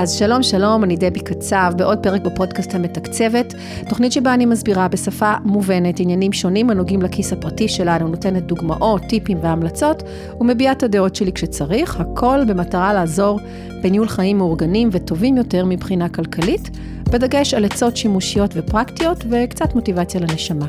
[0.00, 3.54] אז שלום שלום, אני דבי קצב, בעוד פרק בפודקאסט המתקצבת,
[3.88, 9.38] תוכנית שבה אני מסבירה בשפה מובנת עניינים שונים הנוגעים לכיס הפרטי שלנו, נותנת דוגמאות, טיפים
[9.42, 10.02] והמלצות,
[10.40, 13.40] ומביעה את הדעות שלי כשצריך, הכל במטרה לעזור
[13.82, 16.70] בניהול חיים מאורגנים וטובים יותר מבחינה כלכלית,
[17.10, 20.66] בדגש על עצות שימושיות ופרקטיות וקצת מוטיבציה לנשמה.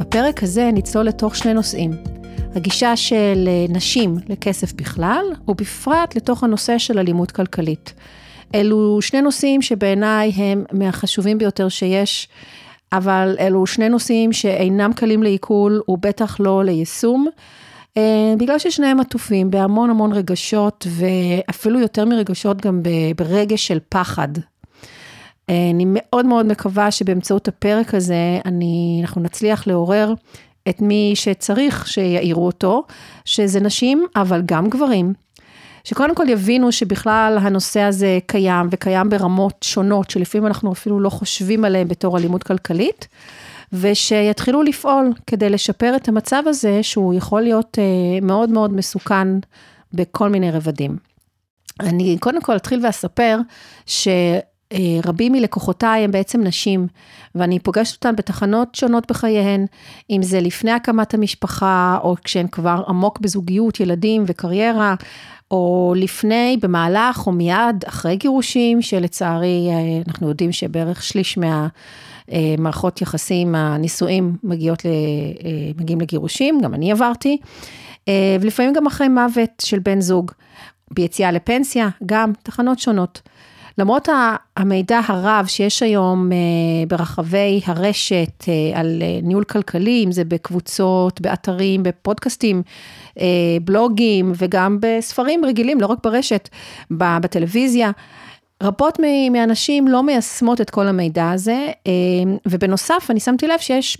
[0.00, 1.90] בפרק הזה נצלול לתוך שני נושאים.
[2.54, 7.94] הגישה של נשים לכסף בכלל, ובפרט לתוך הנושא של אלימות כלכלית.
[8.54, 12.28] אלו שני נושאים שבעיניי הם מהחשובים ביותר שיש,
[12.92, 17.26] אבל אלו שני נושאים שאינם קלים לעיכול ובטח לא ליישום.
[17.96, 22.82] אה, בגלל ששניהם עטופים בהמון המון רגשות, ואפילו יותר מרגשות גם
[23.16, 24.28] ברגש של פחד.
[25.50, 30.14] אה, אני מאוד מאוד מקווה שבאמצעות הפרק הזה, אני, אנחנו נצליח לעורר
[30.68, 32.82] את מי שצריך שיעירו אותו,
[33.24, 35.12] שזה נשים, אבל גם גברים.
[35.84, 41.64] שקודם כל יבינו שבכלל הנושא הזה קיים, וקיים ברמות שונות, שלפעמים אנחנו אפילו לא חושבים
[41.64, 43.08] עליהן בתור אלימות כלכלית,
[43.72, 49.28] ושיתחילו לפעול כדי לשפר את המצב הזה, שהוא יכול להיות אה, מאוד מאוד מסוכן
[49.92, 50.96] בכל מיני רבדים.
[51.80, 53.38] אני קודם כל אתחיל ואספר
[53.86, 54.08] ש...
[54.72, 56.86] אה, רבים מלקוחותיי הם בעצם נשים,
[57.34, 59.66] ואני פוגשת אותן בתחנות שונות בחייהן,
[60.10, 64.94] אם זה לפני הקמת המשפחה, או כשהן כבר עמוק בזוגיות, ילדים וקריירה,
[65.52, 73.02] או לפני, במהלך או מיד אחרי גירושים, שלצערי אה, אנחנו יודעים שבערך שליש מהמערכות אה,
[73.02, 74.82] יחסים, הנישואים מגיעות,
[75.76, 77.38] מגיעים לגירושים, גם אני עברתי,
[78.40, 80.30] ולפעמים גם אחרי מוות של בן זוג,
[80.90, 83.22] ביציאה לפנסיה, גם תחנות שונות.
[83.78, 84.08] למרות
[84.56, 86.36] המידע הרב שיש היום אה,
[86.88, 92.62] ברחבי הרשת אה, על אה, ניהול כלכלי, אם זה בקבוצות, באתרים, בפודקאסטים,
[93.64, 96.48] בלוגים וגם בספרים רגילים, לא רק ברשת,
[96.90, 97.90] בטלוויזיה,
[98.62, 98.98] רבות
[99.32, 101.66] מהנשים לא מיישמות את כל המידע הזה,
[102.46, 103.98] ובנוסף, אני שמתי לב שיש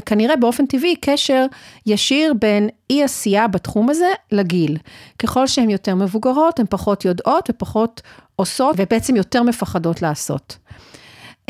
[0.00, 1.46] כנראה באופן טבעי קשר
[1.86, 4.78] ישיר בין אי עשייה בתחום הזה לגיל.
[5.18, 8.02] ככל שהן יותר מבוגרות, הן פחות יודעות ופחות
[8.36, 10.56] עושות, ובעצם יותר מפחדות לעשות.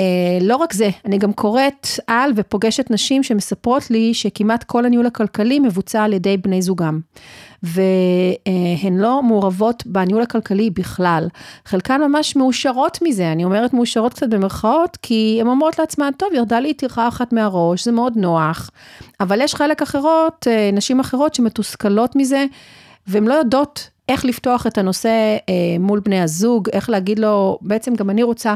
[0.01, 5.07] Uh, לא רק זה, אני גם קוראת על ופוגשת נשים שמספרות לי שכמעט כל הניהול
[5.07, 7.01] הכלכלי מבוצע על ידי בני זוגם.
[7.63, 11.29] והן לא מעורבות בניהול הכלכלי בכלל.
[11.65, 16.61] חלקן ממש מאושרות מזה, אני אומרת מאושרות קצת במרכאות, כי הן אומרות לעצמן, טוב, ירדה
[16.61, 18.71] לי טרחה אחת מהראש, זה מאוד נוח,
[19.21, 22.45] אבל יש חלק אחרות, אה, נשים אחרות שמתוסכלות מזה,
[23.07, 27.95] והן לא יודעות איך לפתוח את הנושא אה, מול בני הזוג, איך להגיד לו, בעצם
[27.95, 28.55] גם אני רוצה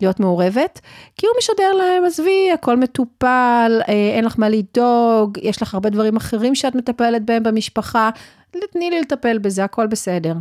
[0.00, 0.80] להיות מעורבת,
[1.16, 5.90] כי הוא משדר להם, עזבי, הכל מטופל, אה, אין לך מה לדאוג, יש לך הרבה
[5.90, 8.10] דברים אחרים שאת מטפלת בהם במשפחה,
[8.50, 10.34] תני לי לטפל בזה, הכל בסדר.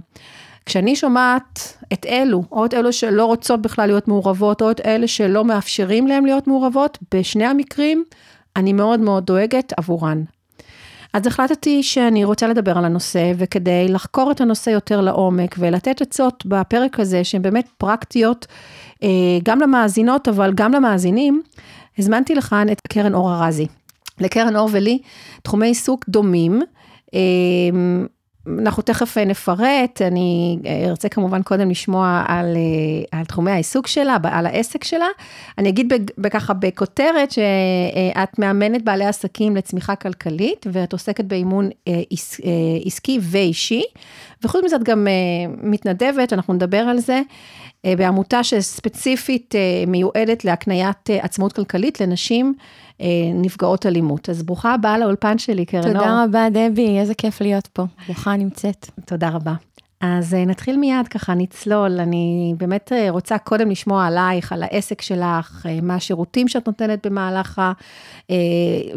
[0.65, 5.07] כשאני שומעת את אלו, או את אלו שלא רוצות בכלל להיות מעורבות, או את אלה
[5.07, 8.03] שלא מאפשרים להם להיות מעורבות, בשני המקרים,
[8.55, 10.23] אני מאוד מאוד דואגת עבורן.
[11.13, 16.45] אז החלטתי שאני רוצה לדבר על הנושא, וכדי לחקור את הנושא יותר לעומק ולתת עצות
[16.45, 18.47] בפרק הזה, שהן באמת פרקטיות,
[19.03, 19.09] אה,
[19.43, 21.41] גם למאזינות, אבל גם למאזינים,
[21.97, 23.67] הזמנתי לכאן את קרן אור ארזי.
[24.19, 24.99] לקרן אור ולי
[25.43, 26.61] תחומי עיסוק דומים.
[28.49, 32.45] אה, אנחנו תכף נפרט, אני ארצה כמובן קודם לשמוע על,
[33.11, 35.07] על תחומי העיסוק שלה, על העסק שלה.
[35.57, 35.93] אני אגיד
[36.31, 41.69] ככה בכותרת שאת מאמנת בעלי עסקים לצמיחה כלכלית, ואת עוסקת באימון
[42.85, 43.83] עסקי ואישי,
[44.43, 45.07] וחוץ מזה את גם
[45.63, 47.21] מתנדבת, אנחנו נדבר על זה.
[47.83, 49.55] בעמותה שספציפית
[49.87, 52.63] מיועדת להקניית עצמאות כלכלית לנשים אה,
[53.33, 54.29] נפגעות אלימות.
[54.29, 55.93] אז ברוכה הבאה לאולפן שלי, קרן אור.
[55.93, 57.83] תודה רבה, דבי, איזה כיף להיות פה.
[58.07, 58.89] ברוכה נמצאת.
[59.05, 59.53] תודה רבה.
[60.01, 61.99] אז אה, נתחיל מיד ככה, נצלול.
[61.99, 67.61] אני באמת אה, רוצה קודם לשמוע עלייך, על העסק שלך, מה השירותים שאת נותנת במהלך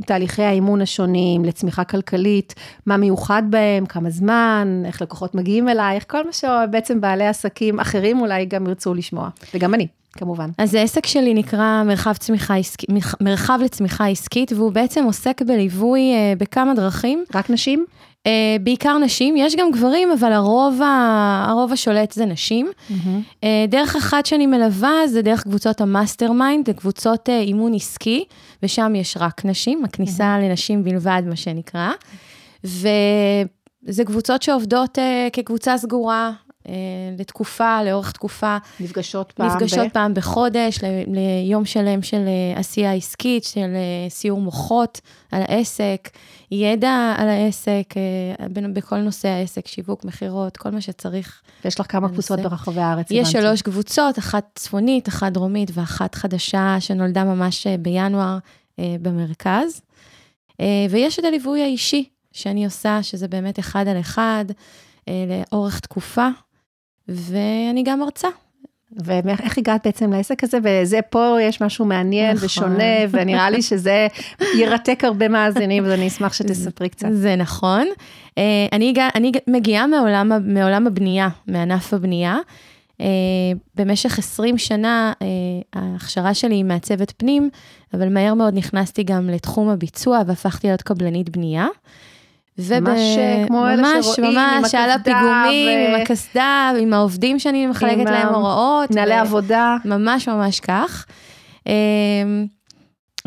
[0.07, 2.55] תהליכי האימון השונים לצמיחה כלכלית,
[2.87, 8.21] מה מיוחד בהם, כמה זמן, איך לקוחות מגיעים אלייך, כל מה שבעצם בעלי עסקים אחרים
[8.21, 9.87] אולי גם ירצו לשמוע, וגם אני.
[10.13, 10.51] כמובן.
[10.59, 12.79] אז העסק שלי נקרא מרחב, צמיחה עסק...
[13.21, 17.25] מרחב לצמיחה עסקית, והוא בעצם עוסק בליווי uh, בכמה דרכים.
[17.35, 17.85] רק נשים?
[18.29, 21.45] Uh, בעיקר נשים, יש גם גברים, אבל הרוב, ה...
[21.49, 22.71] הרוב השולט זה נשים.
[22.71, 22.93] Mm-hmm.
[22.95, 28.25] Uh, דרך אחת שאני מלווה זה דרך קבוצות ה mastermind, זה קבוצות uh, אימון עסקי,
[28.63, 30.45] ושם יש רק נשים, הכניסה mm-hmm.
[30.45, 31.91] לנשים בלבד, מה שנקרא.
[32.65, 36.33] וזה קבוצות שעובדות uh, כקבוצה סגורה, אה,
[37.19, 38.57] לתקופה, לאורך תקופה.
[38.81, 39.89] נפגשות פעם נפגשות ב...
[39.89, 45.01] פעם בחודש, ל- ליום שלם של אה, עשייה עסקית, של אה, סיור מוחות
[45.33, 46.09] על העסק,
[46.51, 51.43] ידע על העסק, אה, בכל נושא העסק, שיווק, מכירות, כל מה שצריך.
[51.65, 52.09] יש לך כמה.
[52.09, 53.31] קבוצות ברחבי הארץ, יש הבנתי.
[53.31, 58.39] שלוש קבוצות, אחת צפונית, אחת דרומית ואחת חדשה שנולדה ממש אה, בינואר
[58.79, 59.81] אה, במרכז.
[60.61, 64.45] אה, ויש את הליווי האישי שאני עושה, שזה באמת אחד על אחד,
[65.09, 66.29] אה, לאורך תקופה,
[67.09, 68.29] ואני גם מרצה.
[68.97, 70.59] ואיך הגעת בעצם לעסק הזה?
[70.63, 72.47] וזה פה יש משהו מעניין נכון.
[72.47, 74.07] ושונה, ונראה לי שזה
[74.59, 77.09] ירתק הרבה מאזינים, אז אני אשמח שתספרי קצת.
[77.13, 77.87] זה נכון.
[78.39, 82.37] אה, אני, אני מגיעה מעולם, מעולם הבנייה, מענף הבנייה.
[83.01, 83.07] אה,
[83.75, 85.27] במשך 20 שנה אה,
[85.73, 87.51] ההכשרה שלי היא מעצבת פנים,
[87.95, 91.67] אבל מהר מאוד נכנסתי גם לתחום הביצוע והפכתי להיות קבלנית בנייה.
[92.59, 96.73] וב- ממש, אה, כמו אלה ממש, שרואים עם ממש, על הקסדה הפיגומים, ו- עם הקסדה,
[96.81, 98.91] עם העובדים שאני מחלקת עם להם הוראות.
[98.91, 99.77] נהלי ו- עבודה.
[99.85, 101.07] ממש ממש כך.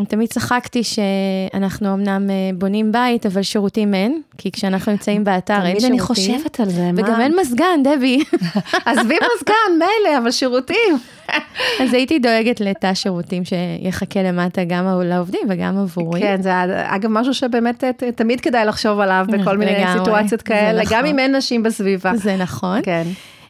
[0.04, 5.62] תמיד צחקתי שאנחנו אמנם אה, בונים בית, אבל שירותים אין, כי כשאנחנו נמצאים באתר אין
[5.62, 5.94] תמיד שירותים.
[5.94, 7.02] אני חושבת על זה, מה?
[7.02, 8.24] וגם אין מזגן, דבי.
[8.86, 10.98] עזבי מזגן, מילא, אבל שירותים.
[11.82, 16.22] אז הייתי דואגת לתא שירותים שיחכה למטה גם לעובדים וגם עבורי.
[16.22, 16.52] כן, זה
[16.88, 20.98] אגב משהו שבאמת אה, תמיד כדאי לחשוב עליו בכל מיני סיטואציות כאלה, נכון.
[20.98, 22.16] גם אם אין נשים בסביבה.
[22.16, 22.80] זה נכון.
[22.84, 23.04] כן.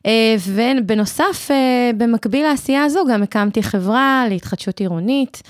[0.06, 1.50] אה, ובנוסף,
[1.98, 5.42] במקביל לעשייה הזו, גם הקמתי חברה להתחדשות עירונית,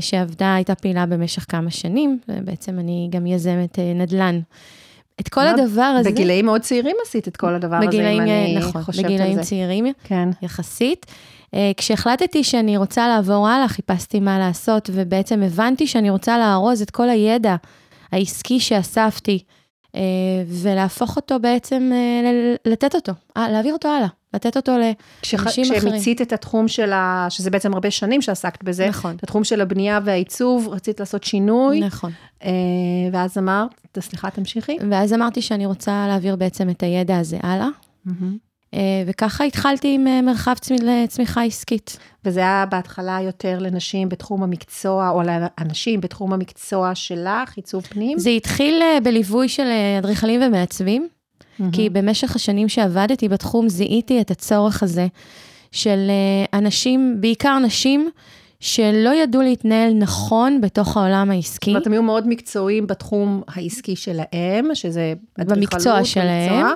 [0.00, 4.40] שעבדה, הייתה פעילה במשך כמה שנים, ובעצם אני גם יזמת אה, נדל"ן.
[5.20, 6.10] את כל הדבר הזה...
[6.10, 9.34] בגילאים מאוד צעירים עשית את כל הדבר הזה, אם בגילאים, אני נכון, חושבת על בגילאים
[9.34, 9.42] זה.
[9.42, 10.28] צעירים כן.
[10.42, 11.06] יחסית.
[11.54, 16.90] אה, כשהחלטתי שאני רוצה לעבור הלאה, חיפשתי מה לעשות, ובעצם הבנתי שאני רוצה לארוז את
[16.90, 17.56] כל הידע
[18.12, 19.38] העסקי שאספתי,
[19.94, 20.00] אה,
[20.46, 24.72] ולהפוך אותו בעצם, אה, לתת אותו, אה, להעביר אותו הלאה, לתת אותו
[25.22, 25.80] כשח- לאנשים אחרים.
[25.80, 27.26] כשמיצית את התחום של ה...
[27.30, 29.16] שזה בעצם הרבה שנים שעסקת בזה, נכון.
[29.16, 32.12] את התחום של הבנייה והעיצוב, רצית לעשות שינוי, נכון.
[32.44, 32.50] אה,
[33.12, 33.68] ואז אמרת,
[34.00, 34.76] סליחה, תמשיכי.
[34.90, 37.68] ואז אמרתי שאני רוצה להעביר בעצם את הידע הזה הלאה,
[38.74, 41.98] אה, וככה התחלתי עם אה, מרחב צמ- לצמיחה עסקית.
[42.24, 48.18] וזה היה בהתחלה יותר לנשים בתחום המקצוע, או לאנשים בתחום המקצוע שלך, עיצוב פנים.
[48.18, 49.66] זה התחיל בליווי של
[49.98, 51.08] אדריכלים ומעצבים,
[51.72, 55.06] כי במשך השנים שעבדתי בתחום זיהיתי את הצורך הזה
[55.72, 58.10] של אה, אנשים, בעיקר נשים,
[58.60, 61.70] שלא ידעו להתנהל נכון בתוך העולם העסקי.
[61.70, 66.50] זאת אומרת, הם היו מאוד מקצועיים בתחום העסקי שלהם, שזה במקצוע שלהם.
[66.50, 66.72] במקצוע,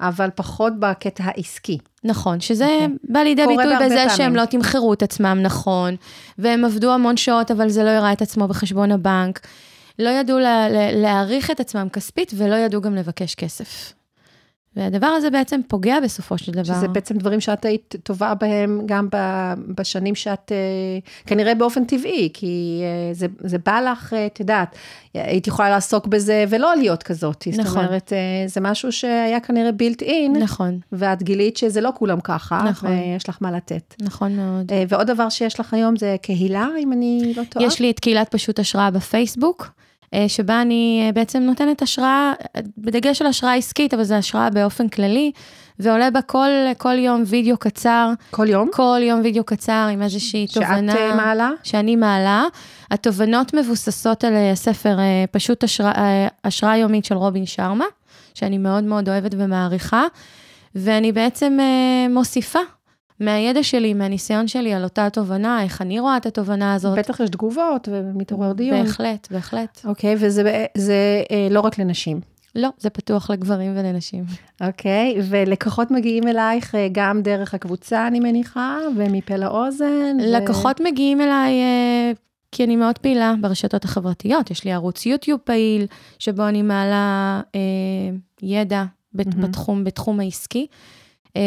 [0.00, 1.78] אבל פחות בקטע העסקי.
[2.04, 2.88] נכון, שזה אוקיי.
[3.04, 4.10] בא לידי ביטוי בזה פעמים.
[4.16, 5.96] שהם לא תמחרו את עצמם נכון,
[6.38, 9.40] והם עבדו המון שעות, אבל זה לא הראה את עצמו בחשבון הבנק.
[9.98, 13.92] לא ידעו לה, לה, להעריך את עצמם כספית, ולא ידעו גם לבקש כסף.
[14.76, 16.62] והדבר הזה בעצם פוגע בסופו של דבר.
[16.64, 19.08] שזה בעצם דברים שאת היית טובה בהם גם
[19.68, 24.76] בשנים שאת, אה, כנראה באופן טבעי, כי אה, זה, זה בא לך, אה, את יודעת,
[25.14, 27.44] היית יכולה לעסוק בזה ולא להיות כזאת.
[27.50, 27.84] זאת נכון.
[27.84, 32.62] אומרת, אה, זה משהו שהיה כנראה בילט אין, נכון, ואת גילית שזה לא כולם ככה,
[32.68, 32.90] נכון.
[32.90, 33.94] ויש לך מה לתת.
[34.02, 34.72] נכון מאוד.
[34.88, 37.66] ועוד דבר שיש לך היום זה קהילה, אם אני לא טועה.
[37.66, 39.70] יש לי את קהילת פשוט השראה בפייסבוק,
[40.28, 44.88] שבה אני אה, בעצם נותנת השראה, אה, בדגש על השראה עסקית, אבל זו השראה באופן
[44.88, 45.32] כללי,
[45.78, 46.48] ועולה בה כל,
[46.78, 48.68] כל יום וידאו קצר, כל יום?
[48.72, 50.96] כל יום וידאו קצר עם איזושהי שאת תובנה.
[50.96, 51.50] אה, מעלה?
[51.62, 52.44] שאני מעלה.
[52.90, 57.84] התובנות מבוססות על אה, הספר אה, פשוט השראה, אה, השראה יומית של רובין שרמה,
[58.34, 60.04] שאני מאוד מאוד אוהבת ומעריכה,
[60.74, 62.60] ואני בעצם אה, מוסיפה
[63.22, 66.98] מהידע שלי, מהניסיון שלי על אותה תובנה, איך אני רואה את התובנה הזאת.
[66.98, 68.82] בטח יש תגובות ומתעורר דיון.
[68.84, 69.80] בהחלט, בהחלט.
[69.84, 70.42] אוקיי, וזה
[70.76, 70.94] זה,
[71.30, 72.20] אה, לא רק לנשים.
[72.54, 74.24] לא, זה פתוח לגברים ולנשים.
[74.66, 80.16] אוקיי, ולקוחות מגיעים אלייך אה, גם דרך הקבוצה, אני מניחה, ומפה לאוזן.
[80.20, 82.12] ו- לקוחות מגיעים אליי אה,
[82.52, 84.50] כי אני מאוד פעילה ברשתות החברתיות.
[84.50, 85.86] יש לי ערוץ יוטיוב פעיל,
[86.18, 87.60] שבו אני מעלה אה,
[88.42, 89.42] ידע בת- מהמם.
[89.48, 90.66] בתחום, בתחום העסקי.
[91.36, 91.42] אה,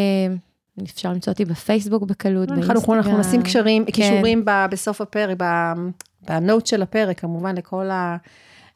[0.84, 2.96] אפשר למצוא אותי בפייסבוק בקלות, אנחנו, באינסטגרם.
[2.96, 3.92] אנחנו נשים קשרים, כן.
[3.92, 5.38] קישורים ב- בסוף הפרק,
[6.22, 8.18] בנוט של הפרק, כמובן, לכל, ה,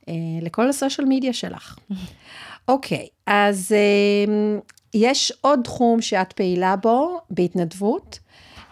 [0.09, 1.75] אה, לכל הסושיאל מדיה שלך.
[2.67, 4.59] אוקיי, אז אה,
[4.93, 8.19] יש עוד תחום שאת פעילה בו, בהתנדבות,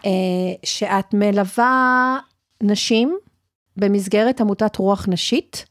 [0.06, 0.12] אה,
[0.64, 2.18] שאת מלווה
[2.64, 3.18] נשים
[3.78, 5.66] במסגרת עמותת רוח נשית.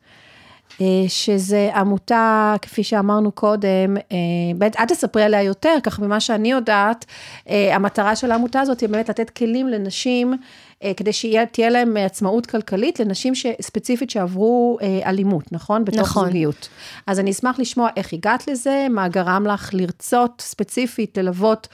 [0.80, 7.04] אה, שזה עמותה, כפי שאמרנו קודם, אה, את תספרי עליה יותר, כך ממה שאני יודעת,
[7.49, 10.35] אה, המטרה של העמותה הזאת היא באמת לתת כלים לנשים
[10.97, 15.85] כדי שתהיה להם עצמאות כלכלית לנשים ספציפית שעברו אלימות, נכון?
[15.85, 16.26] בתוך נכון.
[16.26, 16.68] זוגיות.
[17.06, 21.68] אז אני אשמח לשמוע איך הגעת לזה, מה גרם לך לרצות ספציפית ללוות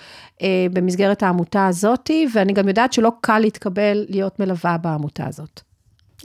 [0.73, 5.61] במסגרת העמותה הזאתי, ואני גם יודעת שלא קל להתקבל להיות מלווה בעמותה הזאת.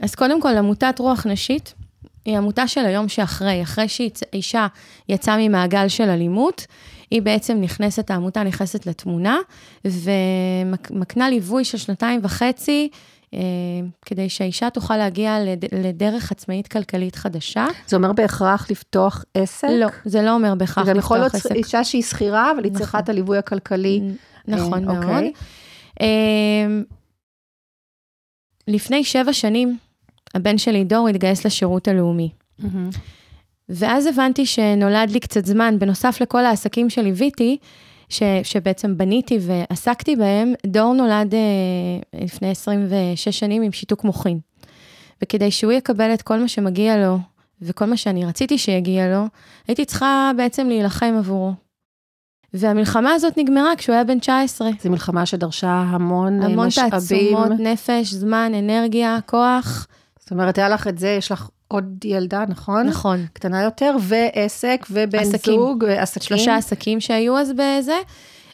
[0.02, 1.74] אז קודם כל, עמותת רוח נשית
[2.28, 4.66] היא עמותה של היום שאחרי, אחרי שאישה
[5.08, 6.66] יצאה ממעגל של אלימות,
[7.10, 9.36] היא בעצם נכנסת, העמותה נכנסת לתמונה,
[9.84, 12.88] ומקנה ליווי של שנתיים וחצי,
[13.34, 13.40] אה,
[14.06, 15.36] כדי שהאישה תוכל להגיע
[15.72, 17.66] לדרך עצמאית כלכלית חדשה.
[17.86, 19.68] זה אומר בהכרח לפתוח עסק?
[19.70, 20.94] לא, זה לא אומר בהכרח לפתוח עסק.
[20.94, 22.82] זה יכול להיות אישה שהיא שכירה, אבל היא נכון.
[22.82, 24.00] צריכה את הליווי הכלכלי.
[24.48, 25.04] נכון אה, מאוד.
[25.04, 25.32] אוקיי.
[26.00, 26.66] אה,
[28.68, 29.78] לפני שבע שנים,
[30.34, 32.30] הבן שלי דור התגייס לשירות הלאומי.
[32.60, 32.98] Mm-hmm.
[33.68, 37.56] ואז הבנתי שנולד לי קצת זמן, בנוסף לכל העסקים שליוויתי,
[38.08, 44.38] ש, שבעצם בניתי ועסקתי בהם, דור נולד אה, לפני 26 שנים עם שיתוק מוחין.
[45.22, 47.18] וכדי שהוא יקבל את כל מה שמגיע לו,
[47.62, 49.24] וכל מה שאני רציתי שיגיע לו,
[49.68, 51.52] הייתי צריכה בעצם להילחם עבורו.
[52.54, 54.68] והמלחמה הזאת נגמרה כשהוא היה בן 19.
[54.82, 56.90] זו מלחמה שדרשה המון, המון משאבים.
[57.36, 59.86] המון תעצומות, נפש, זמן, אנרגיה, כוח.
[60.28, 62.86] זאת אומרת, היה לך את זה, יש לך עוד ילדה, נכון?
[62.86, 63.26] נכון.
[63.32, 65.60] קטנה יותר, ועסק, ובן עסקים.
[65.60, 66.22] זוג, עסקים.
[66.22, 67.96] שלושה עסקים שהיו אז בזה.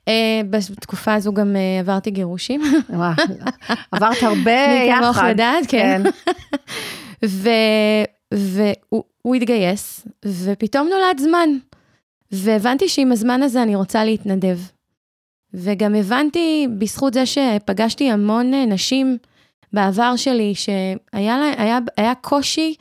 [0.00, 0.06] Uh,
[0.50, 2.62] בתקופה הזו גם uh, עברתי גירושים.
[3.92, 4.50] עברת הרבה
[4.88, 5.00] יחד.
[5.00, 6.02] מי כמוך לדעת, כן.
[6.02, 6.10] כן.
[8.32, 11.48] והוא התגייס, ופתאום נולד זמן.
[12.32, 14.58] והבנתי שעם הזמן הזה אני רוצה להתנדב.
[15.54, 19.18] וגם הבנתי, בזכות זה שפגשתי המון אה, נשים
[19.74, 22.74] בעבר שלי, שהיה לה, היה, היה קושי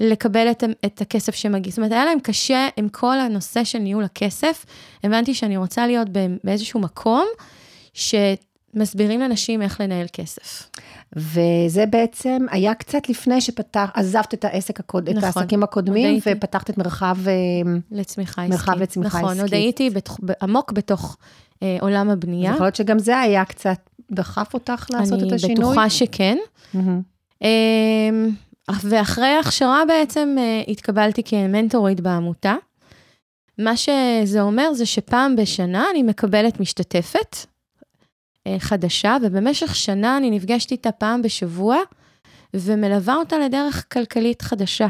[0.00, 1.70] לקבל את, את הכסף שמגיע.
[1.70, 4.66] זאת אומרת, היה להם קשה עם כל הנושא של ניהול הכסף.
[5.04, 6.08] הבנתי שאני רוצה להיות
[6.44, 7.26] באיזשהו מקום
[7.94, 10.70] שמסבירים לנשים איך לנהל כסף.
[11.16, 16.70] וזה בעצם היה קצת לפני שפתח, עזבת את העסק הקוד, נכון, את העסקים הקודמים, ופתחת
[16.70, 17.16] את מרחב...
[17.26, 17.32] אה,
[17.90, 18.52] לצמיחה עסקית.
[18.52, 19.44] מרחב לצמיחה נכון, עסקית.
[19.44, 21.16] נכון, עוד הייתי בתוך, עמוק בתוך
[21.62, 22.52] אה, עולם הבנייה.
[22.52, 25.54] יכול להיות שגם זה היה קצת דחף אותך לעשות את השינוי?
[25.54, 26.38] אני בטוחה שכן.
[26.74, 27.40] Mm-hmm.
[28.84, 32.54] ואחרי ההכשרה בעצם אה, התקבלתי כמנטורית בעמותה.
[33.58, 37.36] מה שזה אומר זה שפעם בשנה אני מקבלת משתתפת
[38.46, 41.76] אה, חדשה, ובמשך שנה אני נפגשת איתה פעם בשבוע,
[42.54, 44.88] ומלווה אותה לדרך כלכלית חדשה.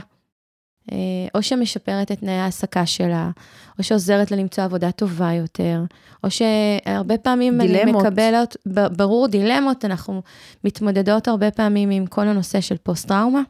[0.93, 0.97] אה,
[1.35, 3.31] או שמשפרת את תנאי ההעסקה שלה,
[3.79, 5.83] או שעוזרת לה למצוא עבודה טובה יותר,
[6.25, 7.83] או שהרבה פעמים דילמות.
[7.83, 8.57] אני מקבלת,
[8.97, 10.23] ברור דילמות, אנחנו
[10.65, 13.43] מתמודדות הרבה פעמים עם כל הנושא של פוסט-טראומה.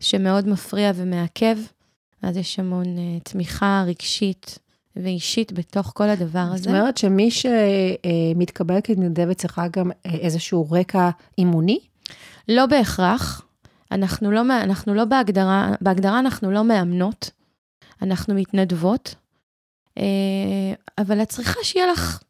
[0.00, 1.56] שמאוד מפריע ומעכב,
[2.22, 4.58] ואז יש המון uh, תמיכה רגשית
[4.96, 6.56] ואישית בתוך כל הדבר הזה.
[6.56, 11.78] זאת אומרת שמי שמתקבל אה, כמתנדבת צריכה גם איזשהו רקע אימוני?
[12.48, 13.42] לא בהכרח.
[13.92, 17.30] אנחנו לא, אנחנו לא בהגדרה, בהגדרה אנחנו לא מאמנות,
[18.02, 19.14] אנחנו מתנדבות,
[20.98, 22.20] אבל את צריכה שיהיה לך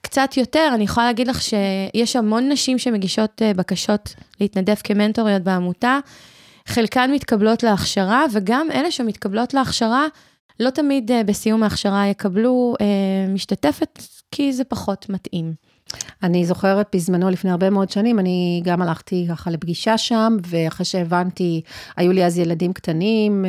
[0.00, 0.70] קצת יותר.
[0.74, 5.98] אני יכולה להגיד לך שיש המון נשים שמגישות בקשות להתנדב כמנטוריות בעמותה,
[6.66, 10.06] חלקן מתקבלות להכשרה, וגם אלה שמתקבלות להכשרה,
[10.60, 12.86] לא תמיד אה, בסיום ההכשרה יקבלו אה,
[13.32, 15.54] משתתפת, כי זה פחות מתאים.
[16.22, 21.60] אני זוכרת בזמנו, לפני הרבה מאוד שנים, אני גם הלכתי ככה לפגישה שם, ואחרי שהבנתי,
[21.96, 23.44] היו לי אז ילדים קטנים.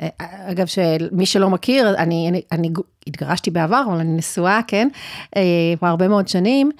[0.00, 0.08] אה,
[0.50, 2.70] אגב, שמי שלא מכיר, אני, אני, אני
[3.06, 4.88] התגרשתי בעבר, אבל אני נשואה, כן,
[5.78, 6.70] כבר הרבה מאוד שנים,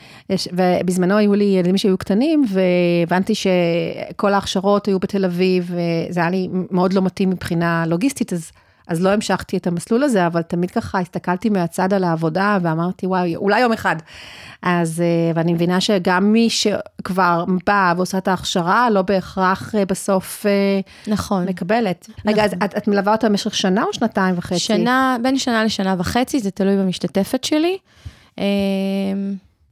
[0.53, 6.49] ובזמנו היו לי ילדים שהיו קטנים, והבנתי שכל ההכשרות היו בתל אביב, וזה היה לי
[6.71, 8.53] מאוד לא מתאים מבחינה לוגיסטית, אז...
[8.89, 13.37] אז לא המשכתי את המסלול הזה, אבל תמיד ככה הסתכלתי מהצד על העבודה ואמרתי, וואי,
[13.37, 13.97] אולי יום אחד.
[14.63, 20.47] אז, אה, ואני מבינה שגם מי שכבר באה ועושה את ההכשרה, לא בהכרח אה, בסוף
[20.47, 21.49] אה, נכון.
[21.49, 22.07] מקבלת.
[22.09, 22.33] נכון.
[22.33, 24.59] רגע, אז את, את מלווה אותה במשך שנה או שנתיים וחצי?
[24.59, 27.79] שנה, בין שנה לשנה וחצי, זה תלוי במשתתפת שלי.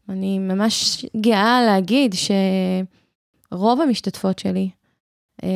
[0.08, 2.14] אני ממש גאה להגיד
[3.52, 4.70] שרוב המשתתפות שלי,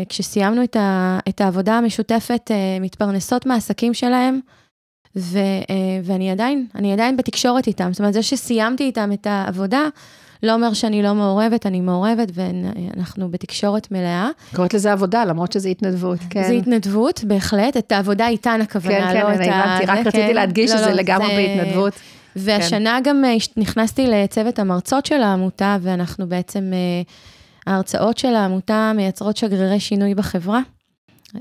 [0.08, 4.40] כשסיימנו את, ה, את העבודה המשותפת, אה, מתפרנסות מהעסקים שלהם,
[5.16, 5.74] ו, אה,
[6.04, 7.92] ואני עדיין, אני עדיין בתקשורת איתם.
[7.92, 9.88] זאת אומרת, זה שסיימתי איתם את העבודה,
[10.42, 14.28] לא אומר שאני לא מעורבת, אני מעורבת ואנחנו בתקשורת מלאה.
[14.54, 16.42] קוראת לזה עבודה, למרות שזה התנדבות, כן.
[16.42, 17.76] זה התנדבות, בהחלט.
[17.76, 19.44] את העבודה איתן הכוונה, כן, כן, לא את ה...
[19.44, 20.34] כן, כן, הבנתי, רק רציתי כן.
[20.34, 21.56] להדגיש לא, שזה לא, לגמרי זה...
[21.56, 21.92] בהתנדבות.
[22.36, 23.10] והשנה כן.
[23.10, 23.24] גם
[23.56, 26.72] נכנסתי לצוות המרצות של העמותה, ואנחנו בעצם...
[27.66, 30.61] ההרצאות של העמותה מייצרות שגרירי שינוי בחברה.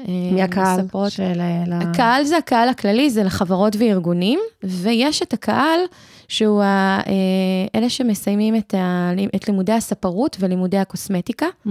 [0.07, 1.39] מי הקהל מספרות- של...
[1.41, 5.79] ה- הקהל זה הקהל הכללי, זה לחברות וארגונים, ויש את הקהל
[6.27, 7.11] שהוא ה- אה,
[7.79, 11.69] אלה שמסיימים את, ה, את לימודי הספרות ולימודי הקוסמטיקה, Mm.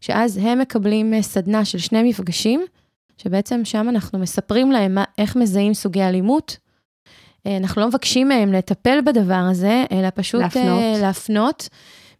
[0.00, 2.60] שאז הם מקבלים אה, סדנה של שני מפגשים,
[3.18, 6.56] שבעצם שם אנחנו מספרים להם מה, איך מזהים סוגי אלימות.
[7.46, 10.40] אה, אנחנו לא מבקשים מהם לטפל בדבר הזה, אלא פשוט.
[10.40, 11.68] להפנות, להפנות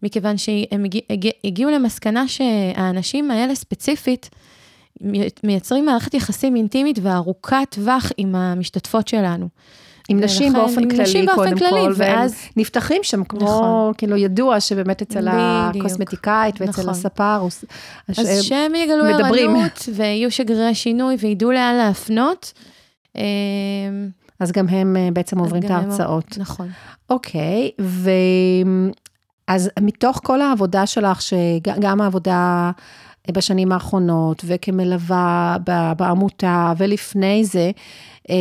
[0.02, 4.30] מכיוון שהם הגיע, הגיע, הגיעו למסקנה שהאנשים האלה ספציפית,
[5.00, 9.48] מי- מייצרים מערכת יחסים אינטימית וארוכת טווח עם המשתתפות שלנו.
[10.10, 13.40] עם נשים באופן עם כללי, נשים באופן קודם כללי, כל, והם ואז- נפתחים שם, כמו,
[13.40, 13.92] נכון.
[13.98, 15.84] כאילו, ידוע שבאמת אצל בדיוק.
[15.86, 16.88] הקוסמטיקאית ואצל נכון.
[16.88, 17.50] הספר, הוא
[18.08, 19.04] אז ש- שהם יגלו.
[19.04, 22.52] ערנות ויהיו שגרירי שינוי וידעו לאן להפנות.
[23.16, 23.22] אה,
[24.40, 26.38] אז גם הם אה, בעצם עוברים את גם הם- ההרצאות.
[26.38, 26.68] נכון.
[27.10, 28.10] אוקיי, ו...
[29.48, 32.70] אז מתוך כל העבודה שלך, שגם העבודה
[33.32, 35.56] בשנים האחרונות, וכמלווה
[35.96, 37.70] בעמותה, ולפני זה,
[38.30, 38.34] אה,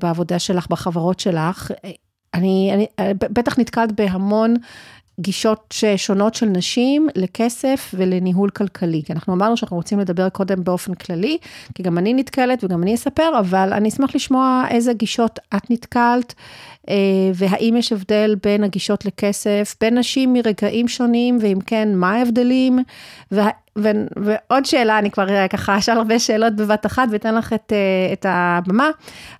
[0.00, 1.90] בעבודה שלך, בחברות שלך, אה,
[2.34, 4.54] אני, אני בטח נתקלת בהמון
[5.20, 9.02] גישות שונות של נשים לכסף ולניהול כלכלי.
[9.06, 11.38] כי אנחנו אמרנו שאנחנו רוצים לדבר קודם באופן כללי,
[11.74, 16.34] כי גם אני נתקלת וגם אני אספר, אבל אני אשמח לשמוע איזה גישות את נתקלת,
[16.88, 16.94] אה,
[17.34, 22.78] והאם יש הבדל בין הגישות לכסף, בין נשים מרגעים שונים, ואם כן, מה ההבדלים?
[23.32, 27.52] וה- ו- ועוד שאלה, אני כבר אה, ככה אשאל הרבה שאלות בבת אחת ואתן לך
[27.52, 28.90] את, אה, את הבמה.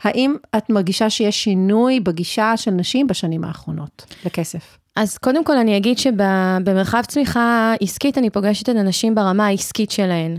[0.02, 4.78] האם את מרגישה שיש שינוי בגישה של נשים בשנים האחרונות לכסף?
[4.96, 10.38] אז קודם כל אני אגיד שבמרחב צמיחה עסקית אני פוגשת את הנשים ברמה העסקית שלהן.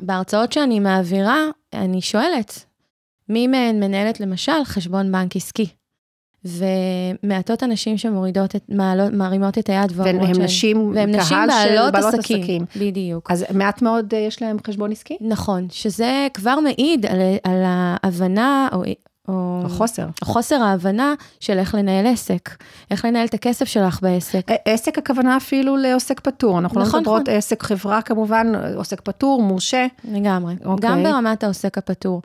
[0.00, 2.64] בהרצאות שאני מעבירה, אני שואלת,
[3.28, 5.66] מי מהן מנהלת למשל חשבון בנק עסקי?
[6.44, 10.44] ומעטות הנשים שמורידות את, מעלות, מרימות את היד ואומרות והן שהן...
[10.44, 12.40] נשים, והן נשים קהל של בעלות בעלות עסקים.
[12.40, 12.64] עסקים.
[12.76, 13.30] בדיוק.
[13.30, 15.16] אז מעט מאוד אה, יש להם חשבון עסקי?
[15.20, 18.82] נכון, שזה כבר מעיד על, על ההבנה, או,
[19.30, 19.62] או,
[20.20, 20.62] או חוסר.
[20.62, 22.50] ההבנה של איך לנהל עסק,
[22.90, 24.46] איך לנהל את הכסף שלך בעסק.
[24.64, 27.34] עסק הכוונה אפילו לעוסק פטור, אנחנו נכון, לא מדברות נכון.
[27.34, 29.86] עסק חברה כמובן, עוסק פטור, מורשה.
[30.04, 30.54] לגמרי.
[30.64, 30.90] אוקיי.
[30.90, 32.22] גם ברמת העוסק הפטור.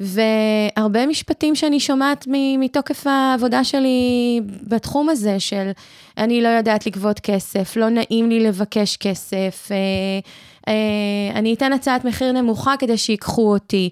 [0.00, 2.26] והרבה משפטים שאני שומעת
[2.58, 5.70] מתוקף העבודה שלי בתחום הזה, של
[6.18, 9.76] אני לא יודעת לגבות כסף, לא נעים לי לבקש כסף, אה,
[10.68, 13.90] אה, אני אתן הצעת מחיר נמוכה כדי שיקחו אותי,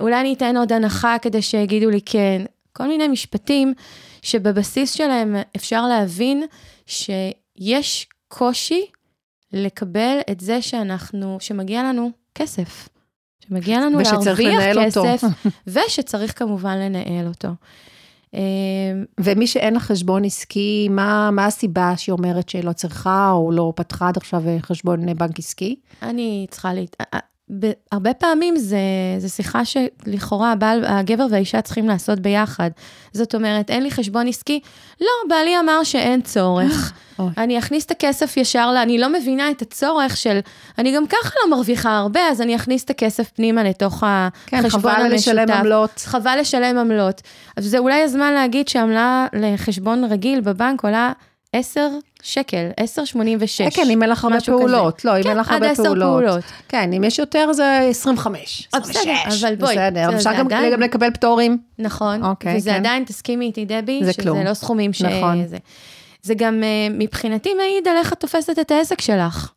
[0.00, 2.42] אולי אני אתן עוד הנחה כדי שיגידו לי כן.
[2.72, 3.74] כל מיני משפטים
[4.22, 6.44] שבבסיס שלהם אפשר להבין
[6.86, 8.86] שיש קושי
[9.52, 12.88] לקבל את זה שאנחנו, שמגיע לנו כסף.
[13.48, 15.04] שמגיע לנו להרוויח לנהל אותו.
[15.04, 15.28] כסף,
[15.66, 17.48] ושצריך כמובן לנהל אותו.
[18.34, 18.40] אה,
[19.20, 23.72] ומי שאין לה חשבון עסקי, מה, מה הסיבה שהיא אומרת שהיא לא צריכה, או לא
[23.76, 25.76] פתחה עד עכשיו אה, חשבון אה, בנק עסקי?
[26.02, 26.96] אני צריכה להת...
[27.92, 28.78] הרבה פעמים זה,
[29.18, 32.70] זה שיחה שלכאורה הבעל, הגבר והאישה צריכים לעשות ביחד.
[33.12, 34.60] זאת אומרת, אין לי חשבון עסקי?
[35.00, 36.92] לא, בעלי אמר שאין צורך.
[37.38, 38.76] אני אכניס את הכסף ישר ל...
[38.76, 40.38] אני לא מבינה את הצורך של...
[40.78, 44.04] אני גם ככה לא מרוויחה הרבה, אז אני אכניס את הכסף פנימה לתוך
[44.46, 45.14] כן, החשבון חבל המשותף.
[45.14, 46.02] לשלם עמלות.
[46.04, 47.22] חבל לשלם עמלות.
[47.56, 51.12] אז זה אולי הזמן להגיד שעמלה לחשבון רגיל בבנק עולה
[51.56, 51.88] 10
[52.22, 52.84] שקל, 10.86.
[53.64, 55.04] אה, כן, אם אין לך הרבה פעולות.
[55.04, 56.22] לא, אם כן, אין לך הרבה פעולות.
[56.24, 56.44] פעולות.
[56.68, 59.44] כן, אם יש יותר זה 25, אה, בסדר, 26.
[59.44, 61.58] אבל בואי, בסדר, אפשר גם, עדיין- גם לקבל פטורים.
[61.78, 62.76] נכון, אוקיי, וזה כן.
[62.76, 64.38] עדיין, תסכימי איתי, דבי, זה שזה כלום.
[64.38, 65.02] לא סכומים ש...
[65.02, 65.46] נכון.
[65.46, 65.56] זה.
[66.22, 69.50] זה גם אה, מבחינתי מעיד על איך את תופסת את העסק שלך.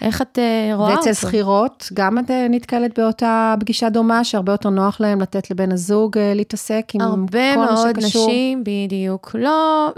[0.00, 1.08] איך את אה, רואה אותו.
[1.08, 5.72] ואצל שכירות, גם את אה, נתקלת באותה פגישה דומה, שהרבה יותר נוח להם לתת לבן
[5.72, 8.26] הזוג אה, להתעסק עם הרבה כל מה מאוד שקשור.
[8.26, 9.88] נשים, בדיוק, לא...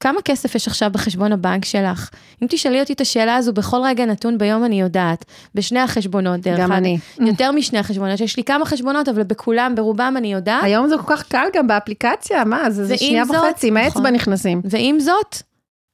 [0.00, 2.10] כמה כסף יש עכשיו בחשבון הבנק שלך?
[2.42, 5.24] אם תשאלי אותי את השאלה הזו בכל רגע נתון ביום, אני יודעת.
[5.54, 6.78] בשני החשבונות, דרך גם אגב.
[6.78, 6.98] אני.
[7.20, 10.64] יותר משני החשבונות, יש לי כמה חשבונות, אבל בכולם, ברובם אני יודעת.
[10.64, 14.00] היום זה כל כך קל גם באפליקציה, מה, זה, זה שנייה זאת- וחצי, עם האצבע
[14.00, 14.14] נכון.
[14.14, 14.60] נכנסים.
[14.64, 15.36] ועם זאת,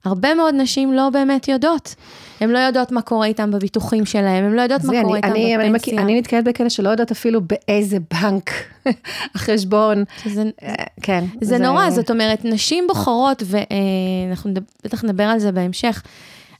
[0.04, 1.94] הרבה מאוד נשים לא באמת יודעות.
[2.40, 5.26] הן לא יודעות מה קורה איתם בביטוחים שלהם, הן לא יודעות מה זה, קורה אני,
[5.26, 6.02] איתם אני, אני, בפנסיה.
[6.02, 8.50] אני נתקלת בכאלה שלא יודעת אפילו באיזה בנק
[9.34, 11.24] החשבון, שזה, אה, כן.
[11.40, 14.50] זה נורא, זאת אומרת, נשים בוחרות, ואנחנו
[14.84, 16.02] בטח נדבר על זה בהמשך,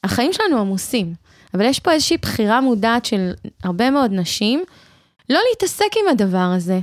[0.04, 1.14] החיים שלנו עמוסים,
[1.54, 3.32] אבל יש פה איזושהי בחירה מודעת של
[3.64, 4.64] הרבה מאוד נשים,
[5.30, 6.80] לא להתעסק עם הדבר הזה,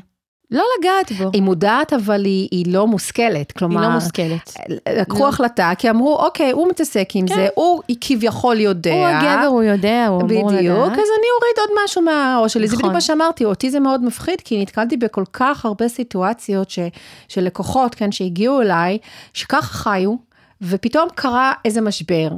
[0.52, 1.30] לא לגעת בו.
[1.34, 3.82] היא מודעת, אבל היא, היא לא מושכלת, כלומר...
[3.82, 4.54] היא לא מושכלת.
[4.90, 5.30] לקחו לא.
[5.30, 7.36] החלטה, כי אמרו, אוקיי, הוא מתעסק עם כן.
[7.36, 8.94] זה, הוא כביכול יודע.
[8.94, 10.60] הוא הגבר, הוא יודע, הוא אמור לדעת.
[10.60, 12.68] בדיוק, אז אני אוריד עוד משהו מהראש שלי.
[12.68, 12.80] זה נכון.
[12.80, 16.80] בדיוק מה שאמרתי, אותי זה מאוד מפחיד, כי נתקלתי בכל כך הרבה סיטואציות ש,
[17.28, 18.98] של לקוחות, כן, שהגיעו אליי,
[19.34, 20.16] שככה חיו,
[20.62, 22.30] ופתאום קרה איזה משבר.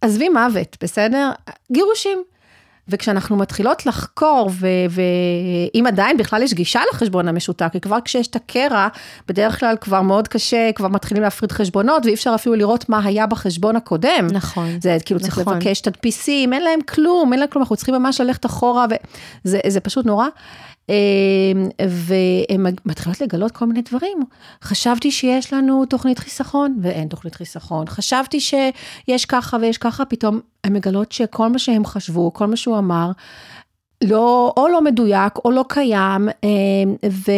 [0.00, 1.30] עזבי מוות, בסדר?
[1.72, 2.22] גירושים.
[2.88, 4.50] וכשאנחנו מתחילות לחקור,
[4.90, 8.88] ואם עדיין בכלל יש גישה לחשבון המשותק, כי כבר כשיש את הקרע,
[9.28, 13.26] בדרך כלל כבר מאוד קשה, כבר מתחילים להפריד חשבונות, ואי אפשר אפילו לראות מה היה
[13.26, 14.26] בחשבון הקודם.
[14.32, 14.68] נכון.
[14.82, 15.56] זה כאילו צריך נכון.
[15.56, 18.86] לבקש תדפיסים, אין להם כלום, אין להם כלום, אנחנו צריכים ממש ללכת אחורה,
[19.44, 20.26] וזה פשוט נורא.
[20.88, 24.18] אמ, והן מתחילות לגלות כל מיני דברים.
[24.62, 27.86] חשבתי שיש לנו תוכנית חיסכון, ואין תוכנית חיסכון.
[27.88, 32.78] חשבתי שיש ככה ויש ככה, פתאום הן מגלות שכל מה שהם חשבו, כל מה שהוא
[32.78, 33.10] אמר,
[34.04, 36.48] לא, או לא מדויק, או לא קיים, אמ,
[37.10, 37.30] ו...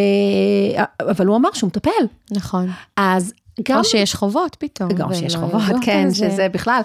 [1.10, 1.90] אבל הוא אמר שהוא מטפל.
[2.30, 2.68] נכון.
[2.96, 3.32] אז
[3.68, 3.78] גם...
[3.78, 4.92] או שיש חובות פתאום.
[4.92, 6.14] גם שיש חובות, כן, זה.
[6.14, 6.80] שזה בכלל.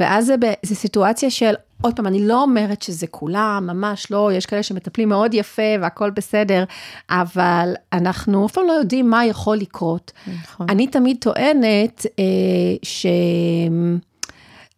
[0.00, 4.46] ואז זה, זה סיטואציה של, עוד פעם, אני לא אומרת שזה כולם, ממש לא, יש
[4.46, 6.64] כאלה שמטפלים מאוד יפה והכל בסדר,
[7.10, 10.12] אבל אנחנו אף פעם לא יודעים מה יכול לקרות.
[10.42, 10.66] נכון.
[10.70, 12.24] אני תמיד טוענת אה,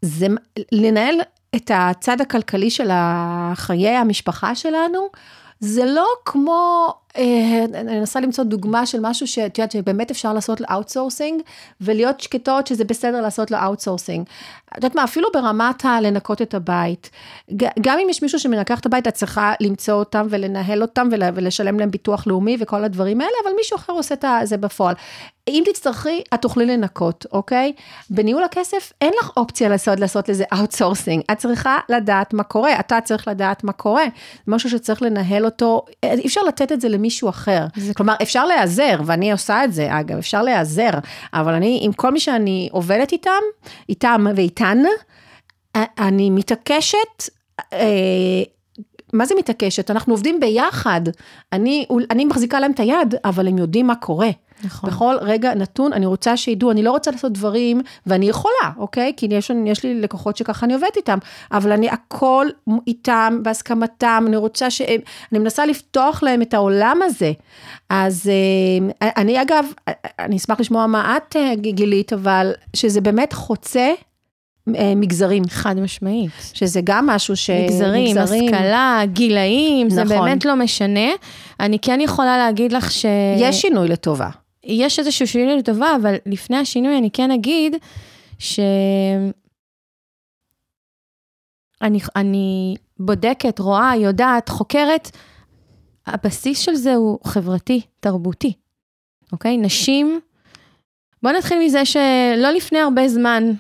[0.02, 0.26] שזה,
[0.72, 1.14] לנהל
[1.56, 2.90] את הצד הכלכלי של
[3.54, 5.08] חיי המשפחה שלנו,
[5.60, 10.60] זה לא כמו, אה, אני מנסה למצוא דוגמה של משהו שאת יודעת שבאמת אפשר לעשות
[10.60, 11.42] ל outsourcing,
[11.80, 14.26] ולהיות שקטות שזה בסדר לעשות ל outsourcing.
[14.72, 17.10] את יודעת מה, אפילו ברמת הלנקות את הבית.
[17.56, 21.90] גם אם יש מישהו שמנקה את הבית, את צריכה למצוא אותם ולנהל אותם ולשלם להם
[21.90, 24.94] ביטוח לאומי וכל הדברים האלה, אבל מישהו אחר עושה את זה בפועל.
[25.48, 27.72] אם תצטרכי, את תוכלי לנקות, אוקיי?
[28.10, 31.22] בניהול הכסף אין לך אופציה לעשות, לעשות לזה outsourcing.
[31.32, 34.04] את צריכה לדעת מה קורה, אתה צריך לדעת מה קורה.
[34.46, 37.66] משהו שצריך לנהל אותו, אי אפשר לתת את זה למישהו אחר.
[37.76, 37.94] זה...
[37.94, 40.90] כלומר, אפשר להיעזר, ואני עושה את זה, אגב, אפשר להיעזר,
[41.34, 43.30] אבל אני, עם כל מי שאני עובדת איתם,
[43.88, 44.26] איתם
[44.62, 44.82] ואיתן,
[45.98, 47.28] אני מתעקשת,
[47.72, 48.42] אה,
[49.12, 49.90] מה זה מתעקשת?
[49.90, 51.00] אנחנו עובדים ביחד.
[51.52, 54.30] אני, אני מחזיקה להם את היד, אבל הם יודעים מה קורה.
[54.64, 54.90] נכון.
[54.90, 59.12] בכל רגע נתון, אני רוצה שידעו, אני לא רוצה לעשות דברים, ואני יכולה, אוקיי?
[59.16, 61.18] כי יש, יש לי לקוחות שככה אני עובדת איתם,
[61.52, 62.46] אבל אני הכל
[62.86, 65.00] איתם, בהסכמתם, אני רוצה שהם,
[65.32, 67.32] אני מנסה לפתוח להם את העולם הזה.
[67.90, 68.30] אז
[69.02, 69.66] אה, אני אגב,
[70.18, 73.92] אני אשמח לשמוע מה את אה, גילית, אבל שזה באמת חוצה.
[74.66, 75.42] מגזרים.
[75.48, 76.30] חד משמעית.
[76.54, 77.50] שזה גם משהו ש...
[77.50, 78.54] מגזרים, מגזרים.
[78.54, 80.06] השכלה, גילאים, נכון.
[80.06, 81.10] זה באמת לא משנה.
[81.60, 83.06] אני כן יכולה להגיד לך ש...
[83.38, 84.30] יש שינוי לטובה.
[84.64, 87.76] יש איזשהו שינוי לטובה, אבל לפני השינוי אני כן אגיד
[88.38, 88.60] ש...
[91.82, 95.10] אני, אני בודקת, רואה, יודעת, חוקרת,
[96.06, 98.52] הבסיס של זה הוא חברתי, תרבותי,
[99.32, 99.56] אוקיי?
[99.56, 100.20] נשים,
[101.22, 103.52] בוא נתחיל מזה שלא לפני הרבה זמן,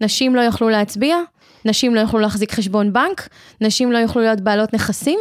[0.00, 1.16] נשים לא יוכלו להצביע,
[1.64, 3.28] נשים לא יוכלו להחזיק חשבון בנק,
[3.60, 5.18] נשים לא יוכלו להיות בעלות נכסים,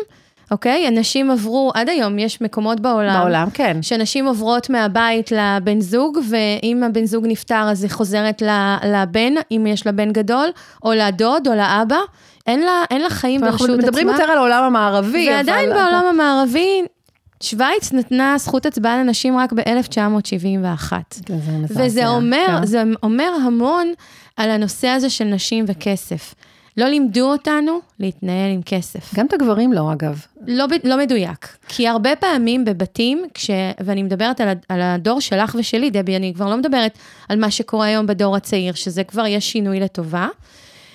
[0.52, 0.88] אוקיי?
[0.88, 3.20] אנשים עברו, עד היום יש מקומות בעולם.
[3.20, 3.78] בעולם, כן.
[3.82, 8.42] שנשים עוברות מהבית לבן זוג, ואם הבן זוג נפטר, אז היא חוזרת
[8.86, 10.50] לבן, אם יש לה בן גדול,
[10.84, 12.00] או לדוד, או לאבא.
[12.48, 13.74] אין לה, אין לה חיים ברשות עצמה.
[13.74, 15.30] אנחנו מדברים יותר על העולם המערבי.
[15.30, 15.80] ועדיין אבל...
[15.80, 16.82] בעולם המערבי,
[17.44, 20.92] שווייץ נתנה זכות הצבעה לנשים רק ב-1971.
[21.26, 22.66] כן, זה וזה אומר, כן.
[22.66, 23.94] זה אומר המון
[24.38, 26.36] על הנושא הזה של נשים וכסף.
[26.78, 29.16] לא לימדו אותנו להתנהל עם כסף.
[29.16, 30.26] גם את הגברים לא, אגב.
[30.48, 31.58] לא, לא מדויק.
[31.68, 36.50] כי הרבה פעמים בבתים, כש, ואני מדברת על, על הדור שלך ושלי, דבי, אני כבר
[36.50, 36.98] לא מדברת
[37.30, 40.28] על מה שקורה היום בדור הצעיר, שזה כבר יש שינוי לטובה.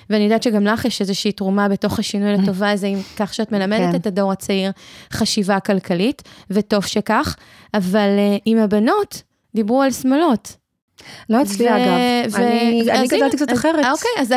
[0.09, 3.91] ואני יודעת שגם לך יש איזושהי תרומה בתוך השינוי לטובה הזה, עם כך שאת מלמדת
[3.91, 3.95] כן.
[3.95, 4.71] את הדור הצעיר
[5.13, 7.35] חשיבה כלכלית, וטוב שכך,
[7.73, 9.21] אבל uh, עם הבנות
[9.55, 10.55] דיברו על שמאלות.
[11.29, 13.85] לא אצלי אגב, אני גדלתי קצת אחרת.
[13.85, 14.33] אוקיי, אז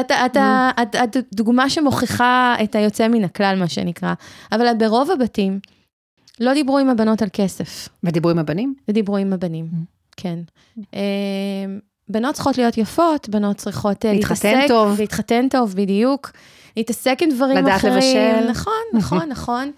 [1.05, 4.15] את דוגמה שמוכיחה את היוצא מן הכלל, מה שנקרא.
[4.53, 5.61] אבל ברוב הבתים
[6.41, 7.89] לא דיברו עם הבנות על כסף.
[8.05, 8.75] ודיברו עם הבנים?
[8.89, 9.67] ודיברו עם הבנים,
[10.17, 10.39] כן.
[12.09, 15.01] בנות צריכות להיות יפות, בנות צריכות אה, להתחתן טוב.
[15.01, 16.31] להתחתן טוב, בדיוק.
[16.77, 17.93] להתעסק עם דברים לדעת אחרים.
[17.93, 18.51] לדעת לבשל.
[18.51, 19.71] נכון, נכון, נכון.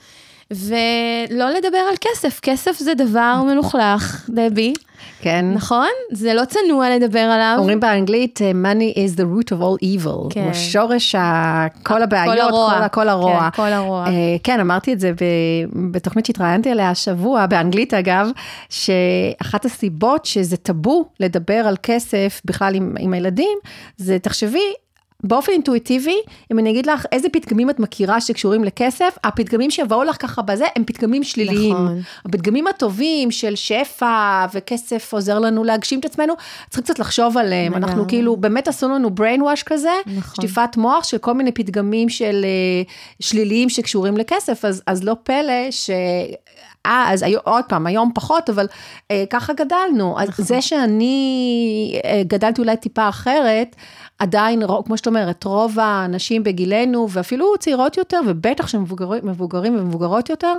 [0.50, 4.74] ולא לדבר על כסף, כסף זה דבר מלוכלך, דבי.
[5.20, 5.46] כן.
[5.54, 5.88] נכון?
[6.12, 7.56] זה לא צנוע לדבר עליו.
[7.58, 10.30] אומרים באנגלית, אה, money is the root of all evil.
[10.30, 10.44] כן.
[10.44, 11.14] הוא שורש
[11.82, 12.88] כל הבעיות, כל הרוע.
[12.88, 13.50] כל, כל הרוע.
[13.50, 14.06] כן, כל הרוע.
[14.06, 14.10] Uh,
[14.42, 15.12] כן, אמרתי את זה
[15.90, 18.30] בתוכנית שהתראיינתי עליה השבוע, באנגלית אגב,
[18.68, 23.58] שאחת הסיבות שזה טאבו לדבר על כסף בכלל עם, עם הילדים,
[23.96, 24.72] זה תחשבי,
[25.22, 26.16] באופן אינטואיטיבי,
[26.52, 30.64] אם אני אגיד לך איזה פתגמים את מכירה שקשורים לכסף, הפתגמים שיבואו לך ככה בזה,
[30.76, 31.72] הם פתגמים שליליים.
[31.72, 32.00] נכון.
[32.24, 36.34] הפתגמים הטובים של שפע וכסף עוזר לנו להגשים את עצמנו,
[36.70, 37.72] צריך קצת לחשוב עליהם.
[37.72, 37.84] נכון.
[37.84, 40.34] אנחנו כאילו, באמת עשו לנו brain wash כזה, נכון.
[40.34, 42.44] שטיפת מוח של כל מיני פתגמים של
[42.86, 45.90] uh, שליליים שקשורים לכסף, אז, אז לא פלא ש...
[46.84, 48.66] אז היו, עוד פעם, היום פחות, אבל
[49.10, 50.20] אה, ככה גדלנו.
[50.20, 53.76] אז זה שאני אה, גדלתי אולי טיפה אחרת,
[54.18, 60.52] עדיין, כמו שאת אומרת, רוב האנשים בגילנו, ואפילו צעירות יותר, ובטח שמבוגרים מבוגרים ומבוגרות יותר,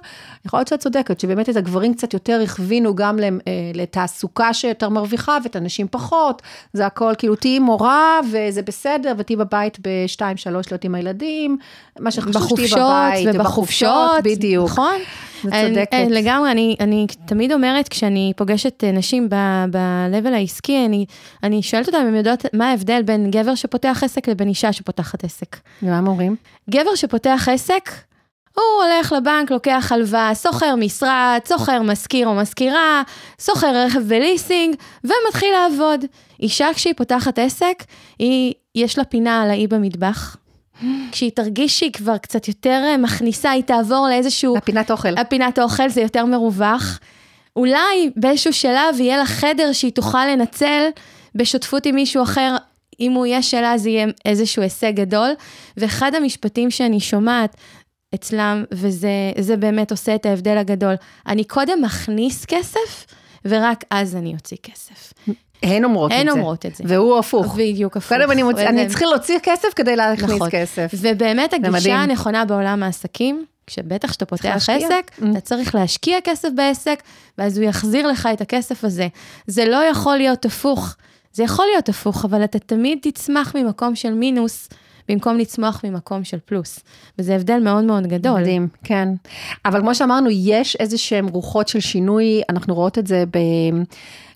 [0.46, 3.28] יכול להיות שאת צודקת, שבאמת את הגברים קצת יותר הכווינו גם אה,
[3.74, 6.42] לתעסוקה שיותר מרוויחה, ואת הנשים פחות,
[6.74, 11.58] זה הכל, כאילו, תהיי מורה, וזה בסדר, ותהיי בבית בשתיים, שלוש, להיות עם הילדים,
[12.00, 14.70] מה שחשוב שתהיי בחופשות בבית, ובחופשות, בדיוק.
[14.70, 14.96] נכון?
[15.48, 15.94] את אני- צודקת.
[15.94, 21.06] אה, לגמרי, אני, אני תמיד אומרת, כשאני פוגשת אה, נשים ב-level העסקי, אני,
[21.44, 25.24] אני שואלת אותן אם הן יודעות מה ההבדל בין גבר שפותח עסק לבין אישה שפותחת
[25.24, 25.58] עסק.
[25.84, 26.36] ומה הם אומרים?
[26.70, 27.90] גבר שפותח עסק,
[28.56, 33.02] הוא הולך לבנק, לוקח הלוואה, שוכר משרד, שוכר מזכיר או מזכירה,
[33.42, 36.06] שוכר רכב בליסינג, ומתחיל לעבוד.
[36.40, 37.84] אישה כשהיא פותחת עסק,
[38.20, 40.36] היא, יש לה פינה על האי במטבח.
[41.12, 44.58] כשהיא תרגיש שהיא כבר קצת יותר אה, מכניסה, היא תעבור לאיזשהו...
[44.58, 45.18] הפינת אוכל.
[45.18, 47.00] הפינת האוכל זה יותר מרווח.
[47.56, 50.84] אולי באיזשהו שלב יהיה לה חדר שהיא תוכל לנצל
[51.36, 52.56] בשותפות עם מישהו אחר.
[53.00, 55.30] אם הוא יהיה שלה, זה יהיה איזשהו הישג גדול.
[55.78, 57.56] ואחד המשפטים שאני שומעת
[58.16, 60.96] אצלם, וזה זה באמת עושה את ההבדל הגדול,
[61.28, 63.06] אני קודם מכניס כסף,
[63.46, 65.14] ורק אז אני אוציא כסף.
[65.64, 66.22] הן אומרות את זה.
[66.22, 66.84] הן אומרות את זה.
[66.88, 67.56] והוא הפוך.
[67.56, 68.18] בדיוק הפוך.
[68.18, 68.58] קודם אני, מוצ...
[68.58, 70.50] אני צריכה להוציא כסף כדי להכניס נכון.
[70.52, 70.92] כסף.
[71.00, 71.54] ובאמת.
[71.54, 74.56] הגישה הנכונה בעולם העסקים, כשבטח כשאתה פותח.
[74.56, 75.26] עסק, Mm.
[75.32, 77.04] אתה צריך להשקיע כסף בעסק,
[77.38, 79.08] ואז הוא יחזיר לך את הכסף הזה.
[79.48, 80.96] זה לא יכול להיות הפוך.
[81.34, 84.70] זה יכול להיות הפוך, אבל אתה תמיד תצמח ממקום של מינוס,
[85.10, 86.80] במקום לצמוח ממקום של פלוס.
[87.20, 88.42] וזה הבדל מאוד מאוד גדול.
[88.42, 89.10] מדהים, כן.
[89.66, 93.24] אבל כמו שאמרנו, יש איזה שהן רוחות של שינוי, אנחנו רואות את זה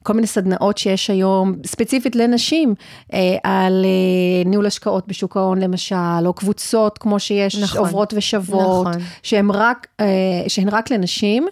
[0.01, 2.75] בכל מיני סדנאות שיש היום, ספציפית לנשים,
[3.13, 7.79] אה, על אה, ניהול השקעות בשוק ההון למשל, או קבוצות כמו שיש, נכון.
[7.79, 9.01] עוברות ושוות, נכון.
[9.23, 10.05] שהן רק, אה,
[10.47, 11.47] שהן רק לנשים,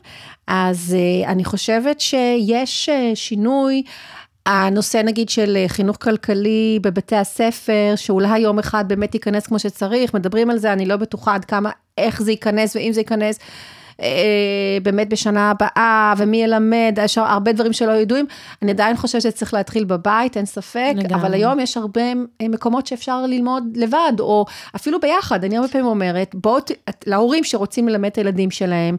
[0.47, 3.84] אז אה, אני חושבת שיש אה, שינוי.
[4.45, 10.13] הנושא נגיד של אה, חינוך כלכלי בבתי הספר, שאולי יום אחד באמת ייכנס כמו שצריך,
[10.13, 13.39] מדברים על זה, אני לא בטוחה עד כמה, איך זה ייכנס ואם זה ייכנס.
[14.01, 18.25] אה, באמת בשנה הבאה, ומי ילמד, יש הרבה דברים שלא ידועים.
[18.62, 21.21] אני עדיין חושבת שצריך להתחיל בבית, אין ספק, לגמרי.
[21.21, 22.01] אבל היום יש הרבה
[22.41, 25.43] אה, מקומות שאפשר ללמוד לבד, או אפילו ביחד.
[25.43, 26.62] אני הרבה פעמים אומרת, בואו,
[27.06, 28.95] להורים שרוצים ללמד את הילדים שלהם,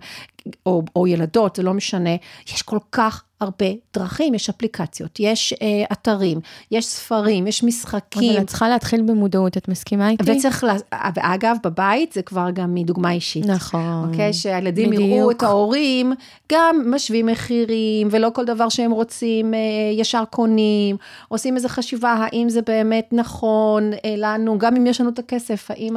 [0.67, 2.11] או, או ילדות, זה לא משנה,
[2.47, 8.31] יש כל כך הרבה דרכים, יש אפליקציות, יש אה, אתרים, יש ספרים, יש משחקים.
[8.31, 10.33] אבל את צריכה להתחיל במודעות, את מסכימה איתי?
[10.33, 10.75] וצריך, לה...
[11.15, 13.47] ואגב, בבית זה כבר גם מדוגמה אישית.
[13.47, 14.09] נכון.
[14.09, 14.33] אוקיי?
[14.33, 15.11] שהילדים בדיוק.
[15.11, 16.13] יראו את ההורים,
[16.53, 19.61] גם משווים מחירים, ולא כל דבר שהם רוצים אה,
[19.93, 20.97] ישר קונים,
[21.29, 25.71] עושים איזו חשיבה, האם זה באמת נכון אה, לנו, גם אם יש לנו את הכסף,
[25.71, 25.97] האם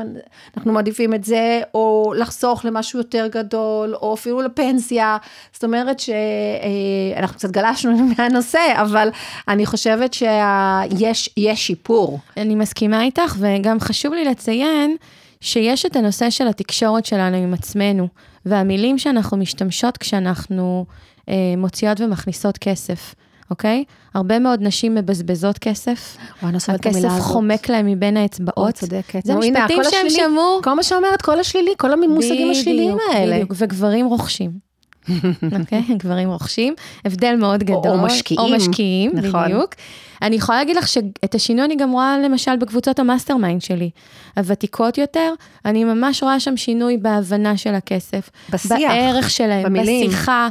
[0.58, 5.18] אנחנו מעדיפים את זה, או לחסוך למשהו יותר גדול, או אפילו לפנסיה.
[5.54, 9.10] זאת אומרת שאנחנו קצת גלשנו מהנושא, אבל
[9.48, 12.20] אני חושבת שיש שיפור.
[12.38, 14.96] אני מסכימה איתך, וגם חשוב לי לציין
[15.42, 18.08] שיש את הנושא של התקשורת שלנו עם עצמנו,
[18.46, 20.86] והמילים שאנחנו משתמשות כשאנחנו
[21.30, 23.16] אה, מוציאות ומכניסות כסף,
[23.52, 23.84] אוקיי?
[24.14, 27.34] הרבה מאוד נשים מבזבזות כסף, וואי, אני לא שונאת את המילה הכסף הזאת.
[27.34, 28.74] חומק להם מבין האצבעות.
[28.74, 29.26] צודקת.
[29.26, 30.10] זה משפטים שהם.
[30.10, 30.60] שמעו.
[30.64, 33.36] כל מה שאומרת, כל השלילי, כל המושגים השליליים האלה.
[33.36, 34.66] בדיוק, וגברים רוכשים.
[35.60, 35.84] אוקיי?
[35.98, 36.74] גברים רוכשים,
[37.06, 37.88] הבדל מאוד גדול.
[37.88, 38.42] או משקיעים.
[38.42, 39.44] או משקיעים, נכון.
[39.46, 39.76] בדיוק.
[40.22, 43.90] אני יכולה להגיד לך שאת השינוי אני גם רואה למשל בקבוצות ה mastermind שלי.
[44.38, 45.34] הוותיקות יותר,
[45.66, 48.30] אני ממש רואה שם שינוי בהבנה של הכסף.
[48.50, 50.08] בשיח, בערך שלהם, במילים.
[50.08, 50.48] בשיחה.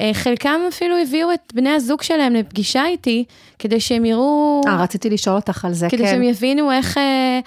[0.00, 3.24] אה, חלקם אפילו הביאו את בני הזוג שלהם לפגישה איתי,
[3.58, 4.60] כדי שהם יראו...
[4.66, 6.10] אה, רציתי לשאול אותך על זה, כדי כן.
[6.10, 7.40] שהם יבינו איך, אה,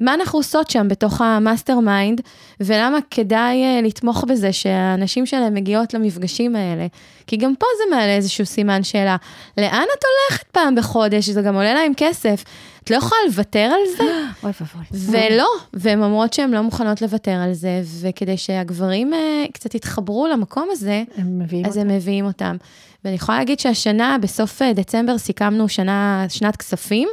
[0.00, 2.20] מה אנחנו עושות שם בתוך ה mastermind,
[2.60, 6.86] ולמה כדאי אה, לתמוך בזה שהנשים שלהם מגיעות למפגשים האלה.
[7.26, 9.16] כי גם פה זה מעלה איזשהו סימן שאלה,
[9.58, 11.28] לאן את הולכת פעם בחודש?
[11.28, 12.44] זה גם עולה להם כסף.
[12.86, 14.04] את לא יכולה לוותר על זה?
[14.42, 14.84] אוי ואבוי.
[14.92, 20.68] ולא, והן אומרות שהן לא מוכנות לוותר על זה, וכדי שהגברים אה, קצת יתחברו למקום
[20.70, 22.56] הזה, הם מביאים אז הם מביאים אותם.
[23.04, 27.08] ואני יכולה להגיד שהשנה, בסוף אה, דצמבר, סיכמנו שנה, שנת כספים,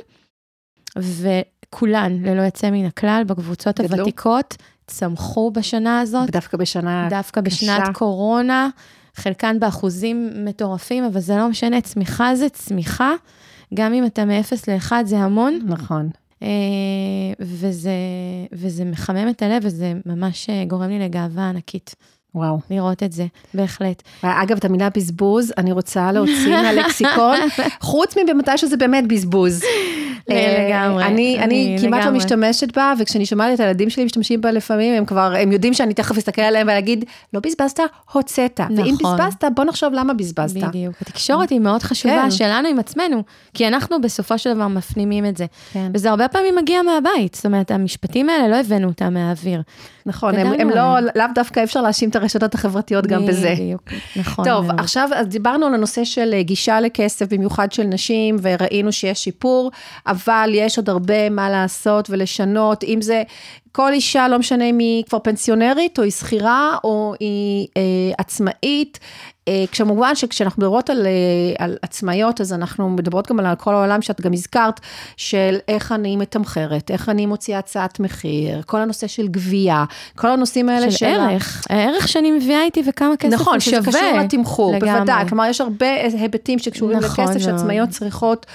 [0.97, 3.97] וכולן, ללא יוצא מן הכלל, בקבוצות גדלו.
[3.97, 4.57] הוותיקות,
[4.87, 7.93] צמחו בשנה הזאת, דווקא בשנה דווקא בשנת קשה.
[7.93, 8.69] קורונה,
[9.15, 13.11] חלקן באחוזים מטורפים, אבל זה לא משנה, צמיחה זה צמיחה,
[13.73, 16.09] גם אם אתה מ-0 ל-1 זה המון, נכון.
[16.43, 16.47] אה,
[17.39, 17.91] וזה,
[18.51, 21.95] וזה מחמם את הלב, וזה ממש אה, גורם לי לגאווה ענקית
[22.35, 22.59] וואו.
[22.69, 24.03] לראות את זה, בהחלט.
[24.21, 27.37] אגב, את המילה בזבוז, אני רוצה להוציא מהלקסיקון,
[27.81, 29.63] חוץ מבמתי שזה באמת בזבוז.
[30.31, 32.17] אה, לגמרי, אני, אני אני כמעט לא לגמרי.
[32.17, 35.93] משתמשת בה, וכשאני שומעת את הילדים שלי משתמשים בה לפעמים, הם כבר, הם יודעים שאני
[35.93, 37.79] תכף אסתכל עליהם ואגיד, לא בזבזת,
[38.11, 38.59] הוצאת.
[38.77, 39.17] ואם נכון.
[39.17, 40.57] בזבזת, בוא נחשוב למה בזבזת.
[40.63, 40.95] בדיוק.
[41.01, 42.31] התקשורת היא מאוד חשובה, כן.
[42.31, 45.45] שלנו עם עצמנו, כי אנחנו בסופו של דבר מפנימים את זה.
[45.73, 45.91] כן.
[45.93, 49.61] וזה הרבה פעמים מגיע מהבית, זאת אומרת, המשפטים האלה, לא הבאנו אותם מהאוויר.
[50.05, 50.99] נכון, הם, הם לא.
[51.15, 53.53] לאו דווקא אפשר להאשים את הרשתות החברתיות גם בזה.
[53.55, 53.81] בדיוק,
[54.15, 54.45] נכון.
[54.45, 54.79] טוב, מאוד.
[54.79, 59.71] עכשיו אז דיברנו על הנושא של אה, גישה לכסף, במיוחד של נשים, וראינו שיש שיפור,
[60.07, 63.23] אבל יש עוד הרבה מה לעשות ולשנות, אם זה
[63.71, 67.81] כל אישה, לא משנה אם היא כבר פנסיונרית, או היא שכירה, או היא אה,
[68.17, 68.99] עצמאית.
[69.47, 74.01] אה, כמובן שכשאנחנו מדברות על, אה, על עצמאיות, אז אנחנו מדברות גם על כל העולם
[74.01, 74.79] שאת גם הזכרת,
[75.17, 80.69] של איך אני מתמחרת, איך אני מוציאה הצעת מחיר, כל הנושא של גבייה, כל הנושאים
[80.69, 83.91] האלה של ערך, הערך שאני מביאה איתי וכמה כסף נכון, שזה שווה.
[83.91, 84.93] קשור לתמחור, לגמרי.
[84.93, 85.29] בוודאי.
[85.29, 85.87] כלומר, יש הרבה
[86.19, 87.57] היבטים שקשורים נכון לכסף מאוד.
[87.57, 88.45] שעצמאיות צריכות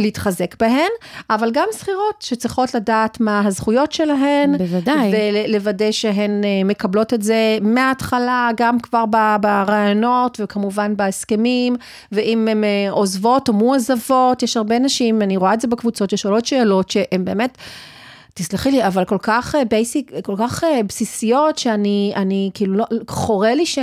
[0.00, 0.90] להתחזק בהן,
[1.30, 4.58] אבל גם שכירות שצריכות לדעת מה הזכויות שלהן.
[4.58, 5.12] בוודאי.
[5.14, 9.04] ולוודא שהן אה, מקבלות את זה מההתחלה, גם כבר
[9.40, 11.76] ברעיונות וכמובן בהסכמים,
[12.12, 16.46] ואם הן אה, עוזבות או מועזבות, יש הרבה נשים, אני רואה את זה בקבוצות, ששואלות
[16.46, 17.58] שאלות שהן באמת...
[18.38, 23.54] תסלחי לי, אבל כל כך basic, כל כך אה, בסיסיות, שאני אני, כאילו, לא, חורה
[23.54, 23.78] לי ש,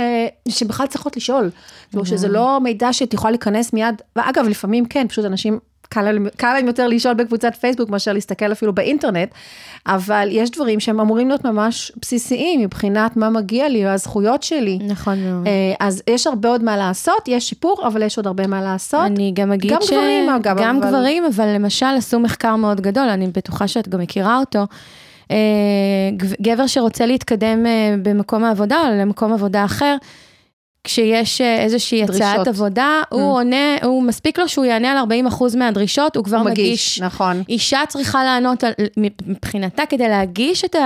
[0.48, 1.50] שבכלל צריכות לשאול.
[1.90, 6.02] כאילו, שזה לא מידע שאת יכולה להיכנס מיד, ואגב, לפעמים כן, פשוט אנשים, קל
[6.42, 9.28] להם, יותר לשאול בקבוצת פייסבוק מאשר להסתכל אפילו באינטרנט,
[9.86, 14.78] אבל יש דברים שהם אמורים להיות ממש בסיסיים מבחינת מה מגיע לי, הזכויות שלי.
[14.82, 15.46] נכון מאוד.
[15.46, 15.52] אה,
[15.86, 19.00] אז יש הרבה עוד מה לעשות, יש שיפור, אבל יש עוד הרבה מה לעשות.
[19.06, 19.90] אני גם אגיד גם ש...
[19.90, 24.00] גברים, אגב, גם אבל- גברים, אבל למשל עשו מחקר מאוד גדול, אני בטוחה שאת גם
[24.00, 24.66] מכירה אותו.
[25.30, 25.36] אה,
[26.16, 29.96] גב- גבר שרוצה להתקדם אה, במקום העבודה או למקום עבודה אחר,
[30.86, 32.22] כשיש אה, איזושהי דרישות.
[32.22, 36.44] הצעת עבודה, הוא עונה, הוא מספיק לו שהוא יענה על 40% מהדרישות, הוא כבר הוא
[36.44, 36.68] מגיש.
[36.68, 37.42] מגיש, נכון.
[37.48, 38.72] אישה צריכה לענות על,
[39.26, 40.76] מבחינתה, כדי להגיש את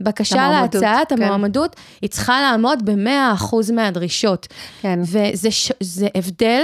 [0.00, 1.22] הבקשה המועמדות, להצעת כן.
[1.22, 4.46] המועמדות, היא צריכה לעמוד ב-100% מהדרישות.
[4.82, 5.00] כן.
[5.02, 5.48] וזה
[5.80, 6.62] זה הבדל.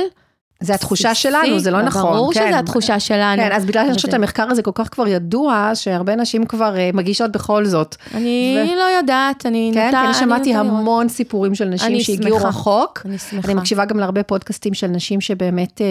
[0.60, 2.02] זה התחושה בסיסי, שלנו, זה לא נכון.
[2.02, 2.46] ברור כן.
[2.48, 3.42] שזו התחושה שלנו.
[3.42, 6.90] כן, אז בגלל שאני חושבת שהמחקר הזה כל כך כבר ידוע, שהרבה נשים כבר אה,
[6.94, 7.96] מגישות בכל זאת.
[8.14, 10.00] אני ו- לא יודעת, אני כן, נוטה...
[10.00, 10.66] כי אני שמעתי לראות.
[10.66, 12.48] המון סיפורים של נשים אני שהגיעו שמחה.
[12.48, 13.02] רחוק.
[13.04, 13.48] אני שמחה.
[13.48, 15.86] אני מקשיבה גם להרבה פודקאסטים של נשים שבאמת אה,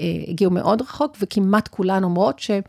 [0.00, 2.62] אה, הגיעו מאוד רחוק, וכמעט כולן אומרות שהם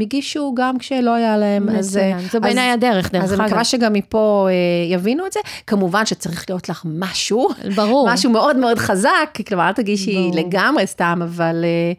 [0.00, 1.68] הגישו גם כשלא היה להם.
[1.68, 1.98] אז.
[2.32, 3.46] זו בעיניי הדרך, דרך אז אני אגב.
[3.48, 5.40] מקווה שגם מפה אה, יבינו את זה.
[5.66, 7.48] כמובן שצריך להיות לך משהו.
[7.74, 8.08] ברור.
[8.12, 10.30] משהו מאוד מאוד חזק, כלומר, אל תגישי.
[10.34, 11.92] לגמרי סתם, אבל אה,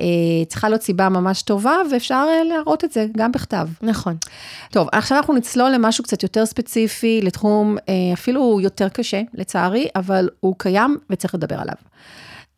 [0.00, 3.68] אה, צריכה להיות סיבה ממש טובה, ואפשר אה, להראות את זה גם בכתב.
[3.82, 4.16] נכון.
[4.70, 10.28] טוב, עכשיו אנחנו נצלול למשהו קצת יותר ספציפי, לתחום אה, אפילו יותר קשה, לצערי, אבל
[10.40, 11.74] הוא קיים וצריך לדבר עליו.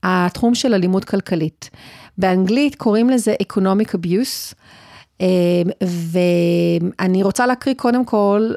[0.02, 1.70] התחום של אלימות כלכלית.
[2.18, 4.54] באנגלית קוראים לזה economic abuse,
[5.20, 5.26] אה,
[5.82, 8.50] ואני רוצה להקריא קודם כל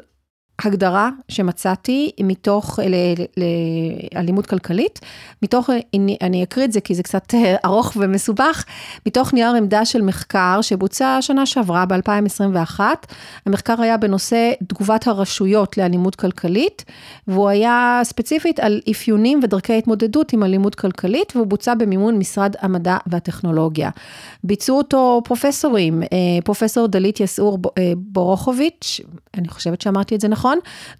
[0.64, 2.78] הגדרה שמצאתי מתוך
[4.14, 5.00] לאלימות כלכלית,
[5.42, 5.70] מתוך,
[6.22, 8.64] אני, אקריא את זה כי זה קצת אה, ארוך ומסובך,
[9.06, 12.80] מתוך נייר עמדה של מחקר שבוצע שנה שעברה ב-2021,
[13.46, 16.84] המחקר היה בנושא תגובת הרשויות לאלימות כלכלית,
[17.28, 22.96] והוא היה ספציפית על אפיונים ודרכי התמודדות עם אלימות כלכלית, והוא בוצע במימון משרד המדע
[23.06, 23.90] והטכנולוגיה.
[24.44, 26.08] ביצעו אותו פרופסורים, אה,
[26.44, 29.00] פרופסור דלית יסעור אה, בורוכוביץ',
[29.34, 30.51] אני חושבת שאמרתי את זה נכון,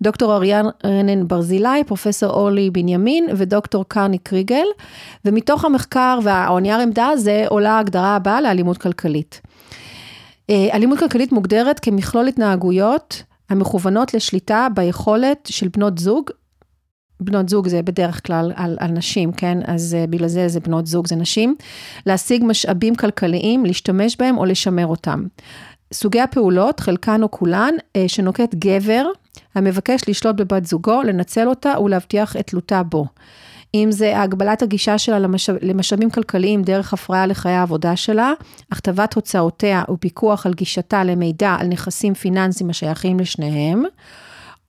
[0.02, 4.66] דוקטור אריאן רנן ברזילי, פרופסור אורלי בנימין ודוקטור קרני קריגל,
[5.24, 9.40] ומתוך המחקר והנייר עמדה הזה עולה ההגדרה הבאה לאלימות כלכלית.
[10.50, 16.30] אה, אלימות כלכלית מוגדרת כמכלול התנהגויות המכוונות לשליטה ביכולת של בנות זוג,
[17.20, 19.58] בנות זוג זה בדרך כלל על, על נשים, כן?
[19.64, 21.54] אז uh, בגלל זה זה בנות זוג, זה נשים,
[22.06, 25.26] להשיג משאבים כלכליים, להשתמש בהם או לשמר אותם.
[25.92, 29.06] סוגי הפעולות, חלקן או כולן, uh, שנוקט גבר,
[29.54, 33.06] המבקש לשלוט בבת זוגו, לנצל אותה ולהבטיח את תלותה בו.
[33.74, 38.32] אם זה הגבלת הגישה שלה למשאב, למשאבים כלכליים דרך הפרעה לחיי העבודה שלה,
[38.72, 43.82] הכתבת הוצאותיה ופיקוח על גישתה למידע על נכסים פיננסיים השייכים לשניהם,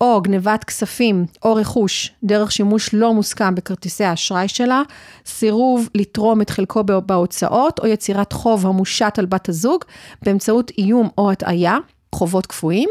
[0.02, 4.82] או גנבת כספים או רכוש דרך שימוש לא מוסכם בכרטיסי האשראי שלה,
[5.26, 9.84] סירוב לתרום את חלקו בהוצאות, או יצירת חוב המושת על בת הזוג
[10.22, 11.78] באמצעות איום או הטעיה.
[12.14, 12.90] חובות קפואים,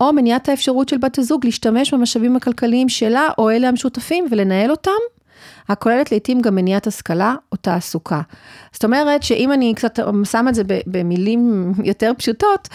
[0.00, 4.90] או מניעת האפשרות של בת הזוג להשתמש במשאבים הכלכליים שלה או אלה המשותפים ולנהל אותם,
[5.68, 8.20] הכוללת לעתים גם מניעת השכלה או תעסוקה.
[8.72, 12.68] זאת אומרת שאם אני קצת שמה את זה במילים יותר פשוטות,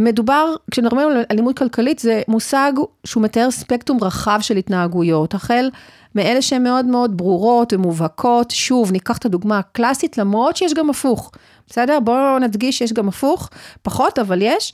[0.00, 2.72] מדובר, כשמדברים על אלימות כלכלית, זה מושג
[3.04, 5.70] שהוא מתאר ספקטרום רחב של התנהגויות, החל
[6.14, 8.50] מאלה שהן מאוד מאוד ברורות ומובהקות.
[8.50, 11.30] שוב, ניקח את הדוגמה הקלאסית, למרות שיש גם הפוך,
[11.68, 12.00] בסדר?
[12.00, 13.50] בואו נדגיש שיש גם הפוך,
[13.82, 14.72] פחות, אבל יש.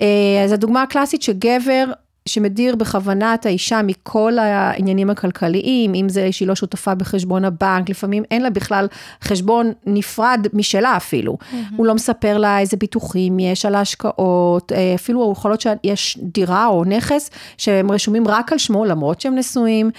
[0.00, 1.84] אה, אז הדוגמה הקלאסית שגבר
[2.28, 8.22] שמדיר בכוונה את האישה מכל העניינים הכלכליים, אם זה שהיא לא שותפה בחשבון הבנק, לפעמים
[8.30, 8.86] אין לה בכלל
[9.24, 11.38] חשבון נפרד משלה אפילו.
[11.40, 11.74] Mm-hmm.
[11.76, 16.66] הוא לא מספר לה איזה ביטוחים יש על ההשקעות, אה, אפילו יכול להיות שיש דירה
[16.66, 19.90] או נכס שהם רשומים רק על שמו, למרות שהם נשואים.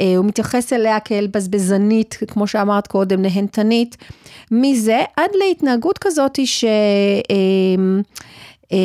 [0.00, 3.96] אה, הוא מתייחס אליה כאל בזבזנית, כמו שאמרת קודם, נהנתנית.
[4.50, 6.64] מזה עד להתנהגות כזאת ש...
[8.72, 8.78] אה,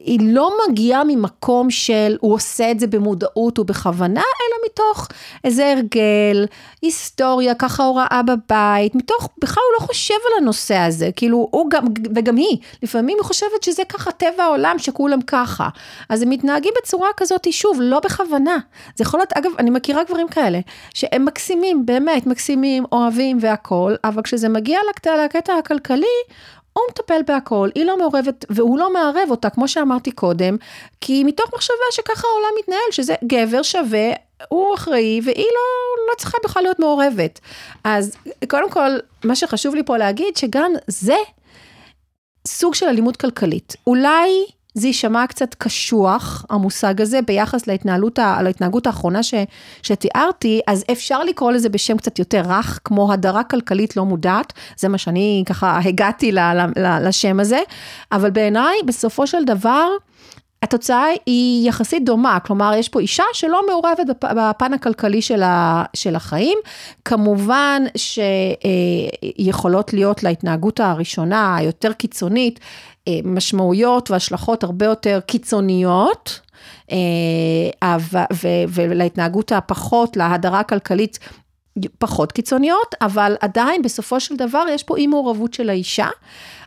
[0.00, 5.08] היא לא מגיעה ממקום של הוא עושה את זה במודעות ובכוונה, אלא מתוך
[5.44, 6.46] איזה הרגל,
[6.82, 11.84] היסטוריה, ככה הוראה בבית, מתוך, בכלל הוא לא חושב על הנושא הזה, כאילו הוא גם,
[12.14, 15.68] וגם היא, לפעמים היא חושבת שזה ככה טבע העולם, שכולם ככה.
[16.08, 18.58] אז הם מתנהגים בצורה כזאת, שוב, לא בכוונה.
[18.96, 20.60] זה יכול להיות, אגב, אני מכירה גברים כאלה,
[20.94, 26.06] שהם מקסימים, באמת מקסימים, אוהבים והכול, אבל כשזה מגיע לקטע, לקטע הכלכלי,
[26.72, 30.56] הוא מטפל בהכל, היא לא מעורבת, והוא לא מערב אותה, כמו שאמרתי קודם,
[31.00, 34.12] כי מתוך מחשבה שככה העולם מתנהל, שזה גבר שווה,
[34.48, 37.40] הוא אחראי, והיא לא, לא צריכה בכלל להיות מעורבת.
[37.84, 38.16] אז
[38.48, 38.90] קודם כל,
[39.24, 41.16] מה שחשוב לי פה להגיד, שגם זה
[42.46, 43.76] סוג של אלימות כלכלית.
[43.86, 49.34] אולי זה יישמע קצת קשוח, המושג הזה, ביחס להתנהלות, להתנהגות האחרונה ש,
[49.82, 54.88] שתיארתי, אז אפשר לקרוא לזה בשם קצת יותר רך, כמו הדרה כלכלית לא מודעת, זה
[54.88, 57.60] מה שאני ככה הגעתי ל, ל, ל, לשם הזה,
[58.12, 59.88] אבל בעיניי, בסופו של דבר,
[60.62, 66.58] התוצאה היא יחסית דומה, כלומר, יש פה אישה שלא מעורבת בפן הכלכלי של, החיים.
[67.04, 67.82] כמובן
[69.36, 72.60] שיכולות להיות להתנהגות הראשונה, היותר קיצונית,
[73.08, 76.40] אה, משמעויות והשלכות הרבה יותר קיצוניות.
[76.92, 77.96] אה,
[78.68, 81.18] ולהתנהגות הפחות, להדרה הכלכלית
[81.98, 86.08] פחות קיצוניות, אבל עדיין בסופו של דבר יש פה אי מעורבות של האישה.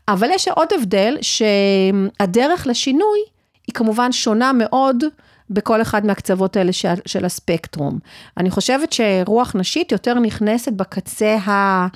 [0.08, 3.20] אבל יש עוד הבדל שהדרך לשינוי
[3.68, 5.04] היא כמובן שונה מאוד
[5.50, 8.00] בכל אחד מהקצוות האלה של, של הספקטרום.
[8.38, 11.88] אני חושבת שרוח נשית יותר נכנסת בקצה ה...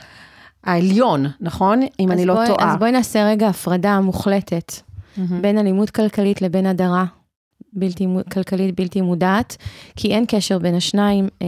[0.64, 1.82] העליון, נכון?
[2.00, 2.72] אם אני לא בוא, טועה.
[2.72, 5.22] אז בואי נעשה רגע הפרדה מוחלטת mm-hmm.
[5.42, 7.06] בין אלימות כלכלית לבין הדרה
[7.74, 9.58] בלתי, כלכלית בלתי מודעת,
[9.96, 11.28] כי אין קשר בין השניים.
[11.42, 11.48] אה,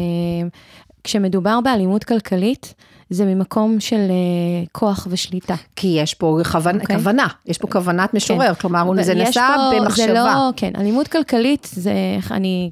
[1.04, 2.74] כשמדובר באלימות כלכלית,
[3.12, 5.56] זה ממקום של uh, כוח ושליטה.
[5.76, 6.82] כי יש פה כוונה, okay.
[6.82, 6.96] אוקיי?
[6.96, 8.62] כוונה, יש פה כוונת משורר, כן.
[8.62, 10.06] כלומר, זה נעשה במחשבה.
[10.06, 11.92] זה לא, כן, אלימות כלכלית, זה,
[12.32, 12.72] אני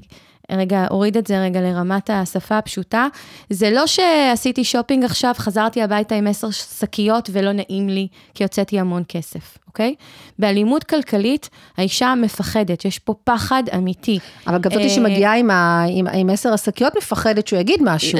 [0.52, 3.06] רגע, אוריד את זה רגע לרמת השפה הפשוטה.
[3.50, 8.80] זה לא שעשיתי שופינג עכשיו, חזרתי הביתה עם עשר שקיות ולא נעים לי, כי הוצאתי
[8.80, 9.58] המון כסף.
[9.70, 9.94] אוקיי?
[10.38, 14.18] באלימות כלכלית, האישה מפחדת, יש פה פחד אמיתי.
[14.46, 15.50] אבל גם זאתי אה, שמגיעה עם,
[15.88, 18.18] עם, עם עשר השקיות, מפחדת שהוא יגיד משהו.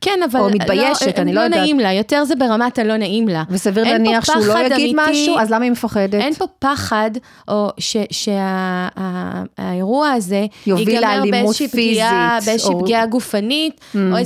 [0.00, 0.40] כן, אבל...
[0.40, 1.58] או מתביישת, לא, אני לא, לא יודעת.
[1.58, 3.42] לא נעים לה, יותר זה ברמת הלא נעים לה.
[3.50, 6.14] וסביר להניח שהוא לא יגיד אמיתי, משהו, אז למה היא מפחדת?
[6.14, 7.10] אין פה פחד,
[7.48, 7.70] או
[8.10, 12.02] שהאירוע שה, הזה יוביל לאלימות פיזית.
[12.44, 12.80] באיזושהי או...
[12.80, 13.98] פגיעה גופנית, mm.
[14.12, 14.16] או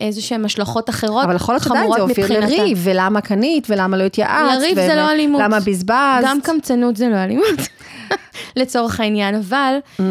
[0.00, 4.02] איזה שהן השלכות אחרות, אבל יכול להיות שעדיין זה הוביל לריב, ולמה קנית, ולמה לא
[4.02, 4.34] התייעצת.
[4.56, 5.42] לריב זה לא אלימות.
[5.66, 6.22] בזבז.
[6.22, 7.60] גם קמצנות זה לא אלימות,
[8.56, 10.02] לצורך העניין, אבל mm.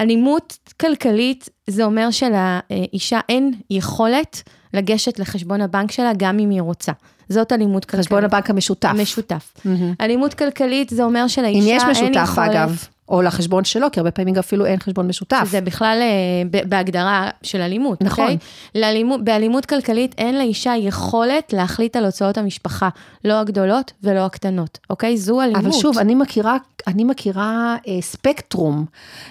[0.00, 4.42] אלימות כלכלית, זה אומר שלאישה אין יכולת
[4.74, 6.92] לגשת לחשבון הבנק שלה, גם אם היא רוצה.
[7.28, 8.06] זאת אלימות כלכלית.
[8.06, 8.88] חשבון הבנק המשותף.
[8.88, 9.52] המשותף.
[9.56, 9.68] Mm-hmm.
[10.00, 11.92] אלימות כלכלית זה אומר שלאישה אין יכולת...
[11.92, 12.84] אם יש משותף, אגב.
[13.12, 15.42] או לחשבון שלו, כי הרבה פעמים אפילו אין חשבון משותף.
[15.44, 18.24] שזה בכלל אה, בהגדרה של אלימות, נכון.
[18.24, 18.38] אוקיי?
[18.74, 22.88] לאלימות, באלימות כלכלית אין לאישה יכולת להחליט על הוצאות המשפחה,
[23.24, 25.16] לא הגדולות ולא הקטנות, אוקיי?
[25.16, 25.64] זו אלימות.
[25.64, 26.56] אבל שוב, אני מכירה,
[26.86, 28.84] אני מכירה אה, ספקטרום,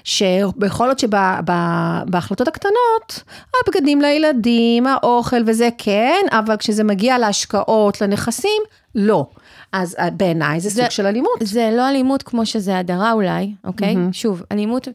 [0.03, 3.23] שבכל זאת שבהחלטות הקטנות,
[3.63, 8.61] הבגדים לילדים, האוכל וזה כן, אבל כשזה מגיע להשקעות, לנכסים,
[8.95, 9.25] לא.
[9.71, 11.31] אז אה, בעיניי זה, זה סוג של אלימות.
[11.41, 13.95] זה לא אלימות כמו שזה הדרה אולי, אוקיי?
[13.95, 14.13] Mm-hmm.
[14.13, 14.87] שוב, אלימות,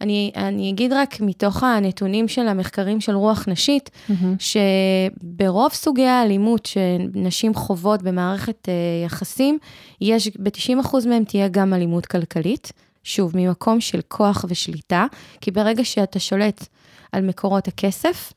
[0.00, 4.12] אני, אני אגיד רק מתוך הנתונים של המחקרים של רוח נשית, mm-hmm.
[4.38, 9.58] שברוב סוגי האלימות שנשים חוות במערכת uh, יחסים,
[10.00, 12.72] יש, ב-90% מהם תהיה גם אלימות כלכלית.
[13.04, 15.06] שוב, ממקום של כוח ושליטה,
[15.40, 16.66] כי ברגע שאתה שולט
[17.12, 18.32] על מקורות הכסף,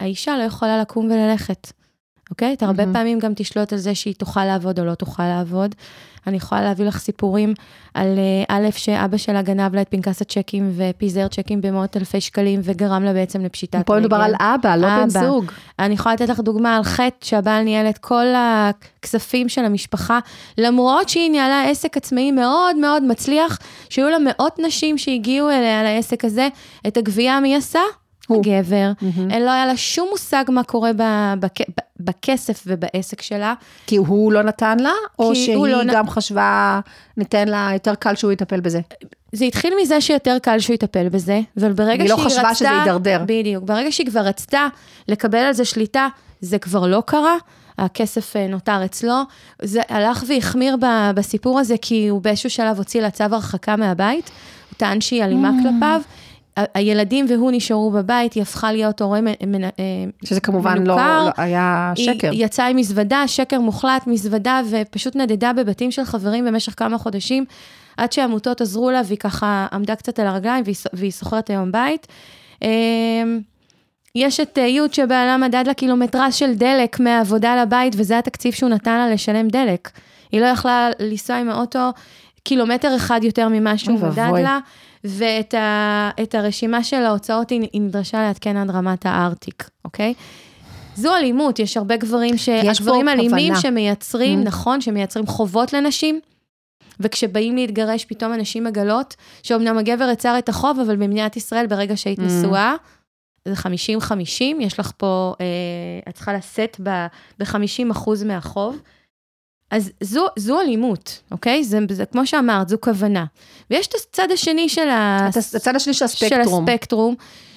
[0.00, 1.72] האישה לא יכולה לקום וללכת.
[2.30, 2.52] אוקיי?
[2.52, 5.74] אתה הרבה פעמים גם תשלוט על זה שהיא תוכל לעבוד או לא תוכל לעבוד.
[6.26, 7.54] אני יכולה להביא לך סיפורים
[7.94, 12.60] על אה, א', שאבא שלה גנב לה את פנקס הצ'קים ופיזר צ'קים במאות אלפי שקלים
[12.64, 13.84] וגרם לה בעצם לפשיטת רגל.
[13.84, 15.26] פה מדובר על אבא, לא בן אבא.
[15.26, 15.52] זוג.
[15.78, 20.18] אני יכולה לתת לך דוגמה על חטא שהבעל ניהל את כל הכספים של המשפחה,
[20.58, 23.58] למרות שהיא ניהלה עסק עצמאי מאוד מאוד מצליח,
[23.88, 26.48] שהיו לה מאות נשים שהגיעו אליה לעסק הזה,
[26.86, 27.80] את הגבייה מי עשה?
[28.34, 28.92] הגבר.
[29.30, 33.54] אין לא היה לה שום מושג מה קורה ב- בכ- ב- בכסף ובעסק שלה.
[33.86, 36.80] כי הוא לא נתן לה, או שהיא לא נ- גם חשבה,
[37.16, 38.80] ניתן לה יותר קל שהוא יטפל בזה?
[39.32, 42.28] זה התחיל מזה שיותר קל שהוא יטפל בזה, אבל ברגע שהיא לא רצתה...
[42.38, 43.22] חשבה שזה יידרדר.
[43.26, 43.64] בדיוק.
[43.64, 44.66] ברגע שהיא כבר רצתה
[45.08, 46.08] לקבל על זה שליטה,
[46.40, 47.36] זה כבר לא קרה.
[47.78, 49.14] הכסף אה, נותר אצלו.
[49.62, 54.30] זה הלך והחמיר ב- בסיפור הזה, כי הוא באיזשהו שלב הוציא לה צו הרחקה מהבית.
[54.70, 55.62] הוא טען שהיא אלימה Mm.
[55.62, 56.00] כלפיו.
[56.74, 59.70] הילדים והוא נשארו בבית, היא הפכה להיות הורה מ- מנ- אה,
[60.24, 61.24] שזה כמובן לא, מנוכר.
[61.24, 62.30] לא היה שקר.
[62.30, 67.44] היא יצאה עם מזוודה, שקר מוחלט, מזוודה, ופשוט נדדה בבתים של חברים במשך כמה חודשים,
[67.96, 72.06] עד שהעמותות עזרו לה, והיא ככה עמדה קצת על הרגליים, והיא, שוכרת היום בית.
[72.62, 72.68] אמ,
[74.14, 78.70] יש את אה, י' שבעלה מדד לה קילומטרז של דלק מהעבודה לבית, וזה התקציב שהוא
[78.70, 79.90] נתן לה לשלם דלק.
[80.32, 81.90] היא לא יכלה לנסוע עם האוטו
[82.44, 84.30] קילומטר אחד יותר ממה שהוא מדד.
[84.42, 84.58] לה,
[85.04, 90.14] ואת ה, הרשימה של ההוצאות היא, נדרשה לעדכן עד רמת הארטיק, אוקיי?
[90.94, 92.48] זו אלימות, יש הרבה גברים, ש...
[92.48, 93.60] יש פה הגברים אלימים כוונה.
[93.60, 94.44] שמייצרים, Mm.
[94.44, 96.20] נכון, שמייצרים חובות לנשים,
[97.00, 102.18] וכשבאים להתגרש, פתאום הנשים מגלות שאומנם הגבר יצר את החוב, אבל במדינת ישראל, ברגע שהיית
[102.18, 102.22] Mm.
[102.22, 102.74] נשואה,
[103.48, 103.62] זה 50-50,
[104.60, 105.46] יש לך פה, אה,
[106.08, 108.80] את צריכה לשאת ב-50 אחוז מהחוב.
[109.70, 111.64] אז זו, זו אלימות, אוקיי?
[111.64, 113.24] זה, זה כמו שאמרת, זו כוונה.
[113.70, 115.28] ויש את הצד השני של, ה...
[115.54, 116.68] הצד השני של של הספקטרום.
[116.68, 117.14] הספקטרום,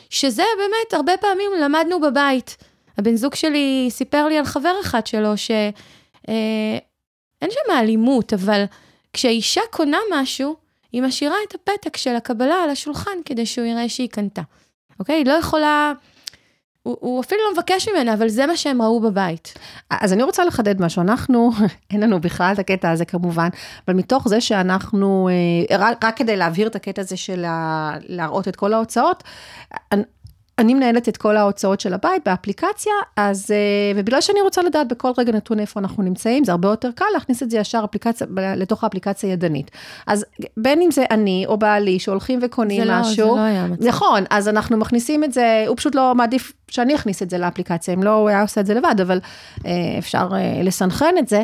[0.09, 2.57] שזה באמת, הרבה פעמים למדנו בבית.
[2.97, 5.72] הבן זוג שלי סיפר לי על חבר אחד שלו, שאין
[7.43, 8.64] אה, שם אלימות, אבל
[9.14, 10.55] כשאישה קונה משהו,
[10.91, 14.41] היא משאירה את הפתק של הקבלה על השולחן כדי שהוא יראה שהיא קנתה.
[14.99, 15.16] אוקיי?
[15.16, 15.93] היא לא יכולה...
[16.84, 19.54] הוא, הוא אפילו לא מבקש ממנה, אבל זה מה שהם ראו בבית.
[19.90, 21.52] אז אני רוצה לחדד משהו, אנחנו,
[21.92, 23.50] אין לנו בכלל את הקטע הזה כמובן,
[23.88, 25.30] אבל מתוך זה שאנחנו,
[25.70, 29.24] אה, רק, רק כדי להבהיר את הקטע הזה של ה- להראות את כל ההוצאות,
[30.64, 33.57] אני, מנהלת את כל ההוצאות של הבית באפליקציה, אז, אה,
[33.99, 37.43] ובגלל שאני רוצה לדעת בכל רגע נתון איפה אנחנו נמצאים, זה הרבה יותר קל להכניס
[37.43, 39.72] את זה ישר אפליקציה, לתוך האפליקציה ידנית.
[40.07, 40.26] אז
[40.57, 43.88] בין אם זה אני או בעלי שהולכים וקונים זה לא- משהו, זה לא היה המצב.
[43.88, 47.93] נכון, אז אנחנו מכניסים את זה, הוא פשוט לא מעדיף שאני אכניס את זה לאפליקציה,
[47.93, 49.20] אם לא, הוא היה עושה את זה לבד, אבל
[49.66, 51.43] אה, אפשר אה, לסנכרן את זה,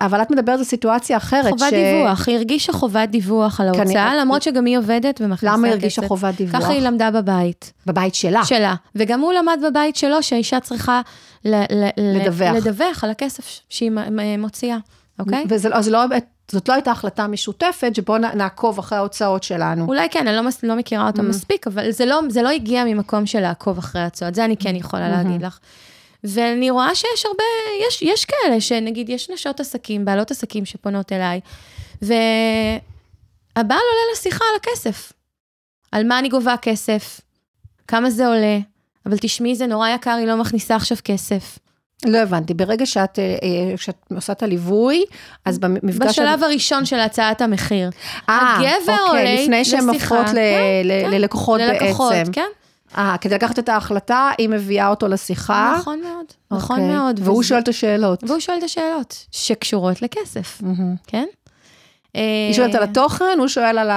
[0.00, 1.50] אבל, את מדברת על סיטואציה אחרת.
[1.50, 5.58] חובת דיווח, היא הרגישה חובת דיווח על ההוצאה, כנראה- למרות שגם היא עובדת ומכניסה כסף.
[5.58, 6.60] למה הרגישה חובת דיווח?
[6.60, 7.72] ככה היא למדה בבית.
[7.86, 8.31] בבית שלה.
[8.44, 8.74] שלה.
[8.94, 11.00] וגם הוא למד בבית שלו שהאישה צריכה
[11.44, 12.54] ל- ל- לדווח.
[12.56, 13.90] לדווח על הכסף שהיא
[14.38, 14.76] מוציאה,
[15.18, 15.44] אוקיי?
[15.48, 16.00] וזה, אז לא,
[16.50, 19.84] זאת לא הייתה החלטה משותפת, שבואו נעקוב אחרי ההוצאות שלנו.
[19.86, 21.24] אולי כן, אני לא, מס- לא מכירה אותה Mm.
[21.24, 24.76] מספיק, אבל זה לא, זה לא הגיע ממקום של לעקוב אחרי ההצעות, זה אני כן
[24.76, 25.58] יכולה להגיד לך.
[26.24, 27.44] ואני רואה שיש הרבה,
[27.88, 31.40] יש, יש כאלה שנגיד, יש נשות עסקים, בעלות עסקים שפונות אליי,
[32.02, 32.18] והבעל
[33.56, 35.12] עולה לשיחה על הכסף.
[35.92, 37.20] על מה אני גובה כסף,
[37.88, 38.58] כמה זה עולה,
[39.06, 41.58] אבל תשמעי, זה נורא יקר, היא לא מכניסה עכשיו כסף.
[42.06, 45.04] לא הבנתי, ברגע שאת, אה, אה, כשאת עושה את הליווי,
[45.44, 46.08] אז במפגש...
[46.10, 47.90] בשלב הראשון של הצעת המחיר.
[48.28, 50.18] אה, הגבר אוקיי, עולה לפני שהן לשיחה.
[50.18, 50.40] הופכות ל- כן,
[50.84, 51.10] ל- כן.
[51.10, 52.32] ללקוחות ללקוחות, בעצם.
[52.32, 52.46] כן?
[52.98, 55.76] אה, כדי לקחת את ההחלטה, היא מביאה אותו לשיחה.
[55.80, 56.96] נכון מאוד, נכון אוקיי.
[56.96, 57.20] מאוד.
[57.24, 58.24] והוא וזה- שואל את השאלות.
[58.26, 60.94] והוא שואל את השאלות שקשורות לכסף, מהמם.
[61.06, 61.26] כן?
[62.14, 63.90] היא שואלת על התוכן, הוא שואל על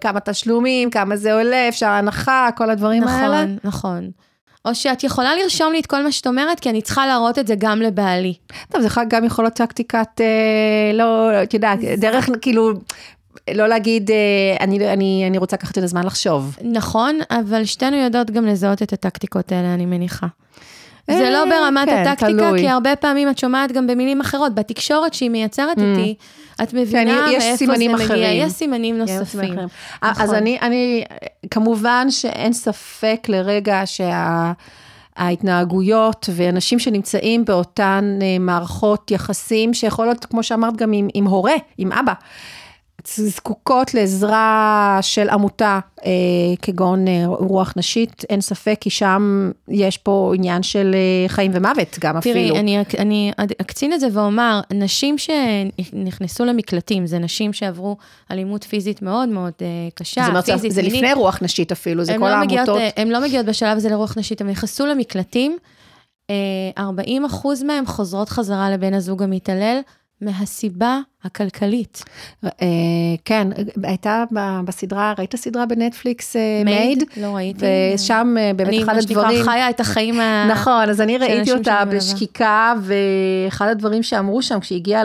[0.00, 3.44] כמה תשלומים, כמה זה עולה, אפשר הנחה, כל הדברים האלה.
[3.44, 4.10] נכון, נכון.
[4.64, 7.46] או שאת יכולה לרשום לי את כל מה שאת אומרת, כי אני צריכה להראות את
[7.46, 8.34] זה גם לבעלי.
[8.68, 12.72] טוב, זה גם יכול להיות טקטיקת, אה, לא, את יודעת, דרך כאילו,
[13.54, 14.16] לא להגיד, אה,
[14.60, 16.56] אני, אני, אני רוצה לקחת את הזמן לחשוב.
[16.62, 20.26] נכון, אבל שתינו יודעות גם לזהות את הטקטיקות האלה, אני מניחה.
[21.10, 22.60] זה אה, לא ברמת כן, הטקטיקה, תלוי.
[22.60, 24.54] כי הרבה פעמים את שומעת גם במילים אחרות.
[24.54, 26.14] בתקשורת שהיא מייצרת איתי,
[26.62, 28.46] את מבינה כן, יש מאיפה זה סימנים מגיע, אחרים.
[28.46, 29.52] יש סימנים נוספים.
[29.52, 29.68] אחרים.
[30.02, 30.34] אז נכון.
[30.34, 31.04] אני, אני,
[31.50, 34.52] כמובן שאין ספק לרגע שה...
[35.16, 41.54] ההתנהגויות ואנשים שנמצאים באותן אה, מערכות יחסים, שיכול להיות, כמו שאמרת, גם עם, עם הורה,
[41.78, 42.12] עם אבא,
[43.14, 46.10] זקוקות לעזרה של עמותה, אה,
[46.62, 51.98] כגון אה, רוח נשית, אין ספק, כי שם יש פה עניין של אה, חיים ומוות
[52.00, 52.56] גם תראי, אפילו.
[52.56, 57.96] אני, אני אקצין את זה ואומר, נשים שנכנסו למקלטים, זה נשים שעברו
[58.30, 60.96] אלימות פיזית מאוד מאוד אה, קשה, זאת אומרת, פיזית, זה מינית.
[60.96, 62.92] לפני רוח נשית אפילו, זה כל לא מגיעות, העמותות.
[62.96, 65.56] אה, הן לא מגיעות בשלב הזה לרוח נשית, הן נכנסו למקלטים,
[66.78, 69.80] 40 אחוז מהם חוזרות חזרה לבן הזוג המתעלל,
[70.20, 72.02] מהסיבה הכלכלית.
[72.44, 72.50] אה,
[73.24, 73.48] כן,
[73.82, 74.24] הייתה
[74.64, 76.62] בסדרה, ראית סדרה בנטפליקס, אה?
[76.64, 77.04] מייד?
[77.16, 77.64] לא ראיתי.
[77.94, 79.44] ושם אה, באמת אחד אני, מה שנקרא, הדברים...
[79.44, 80.48] חיה את החיים ה...
[80.50, 81.82] נכון, אז אני ראיתי אותה.
[81.90, 85.02] בשקיקה, ואחד הדברים שאמרו שם כשהיא הגיעה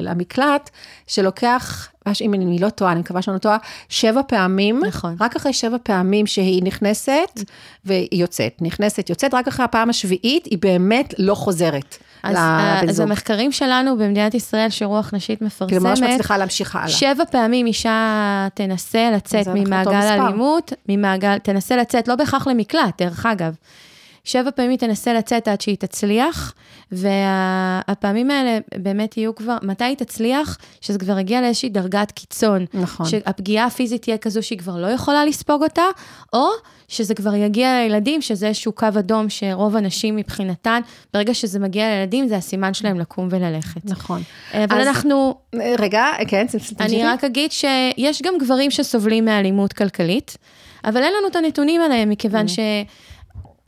[0.00, 0.70] למקלט,
[1.06, 1.88] שלוקח,
[2.20, 3.56] אם אני לא טועה, אני מקווה שאני לא טועה,
[3.88, 5.16] שבע פעמים, נכון.
[5.20, 7.40] רק אחרי שבע פעמים שהיא נכנסת
[7.84, 12.88] והיא יוצאת, נכנסת, יוצאת, רק אחרי הפעם השביעית היא באמת לא חוזרת אז, אה, לבן
[12.88, 13.06] אז זוג.
[13.06, 16.88] המחקרים שלנו במדינת ישראל, שרוח נשית מפרסמת, כאילו ממש מצליחה להמשיך הלאה.
[16.88, 20.22] שבע פעמים אישה תנסה לצאת ממעגל מספר.
[20.22, 23.54] האלימות, ממעגל, תנסה לצאת, לא בהכרח למקלט, דרך אגב.
[24.24, 26.54] שבע פעמים היא תנסה לצאת עד שהיא תצליח,
[26.92, 30.58] והפעמים האלה באמת יהיו כבר, מתי היא תצליח?
[30.80, 32.64] שזה כבר הגיע לאיזושהי דרגת קיצון.
[32.74, 33.06] נכון.
[33.06, 35.82] שהפגיעה הפיזית תהיה כזו שהיא כבר לא יכולה לספוג אותה,
[36.32, 36.48] או
[36.88, 40.80] שזה כבר יגיע לילדים, שזה איזשהו קו אדום שרוב הנשים מבחינתן,
[41.14, 43.84] ברגע שזה מגיע לילדים, זה הסימן שלהם לקום וללכת.
[43.84, 44.22] נכון.
[44.54, 45.34] אבל אז- אנחנו,
[45.78, 46.84] רגע, כן, תמשיכי.
[46.84, 50.36] אני רק אגיד שיש גם גברים שסובלים מאלימות כלכלית,
[50.84, 52.46] אבל אין לנו את הנתונים עליהם, מכיוון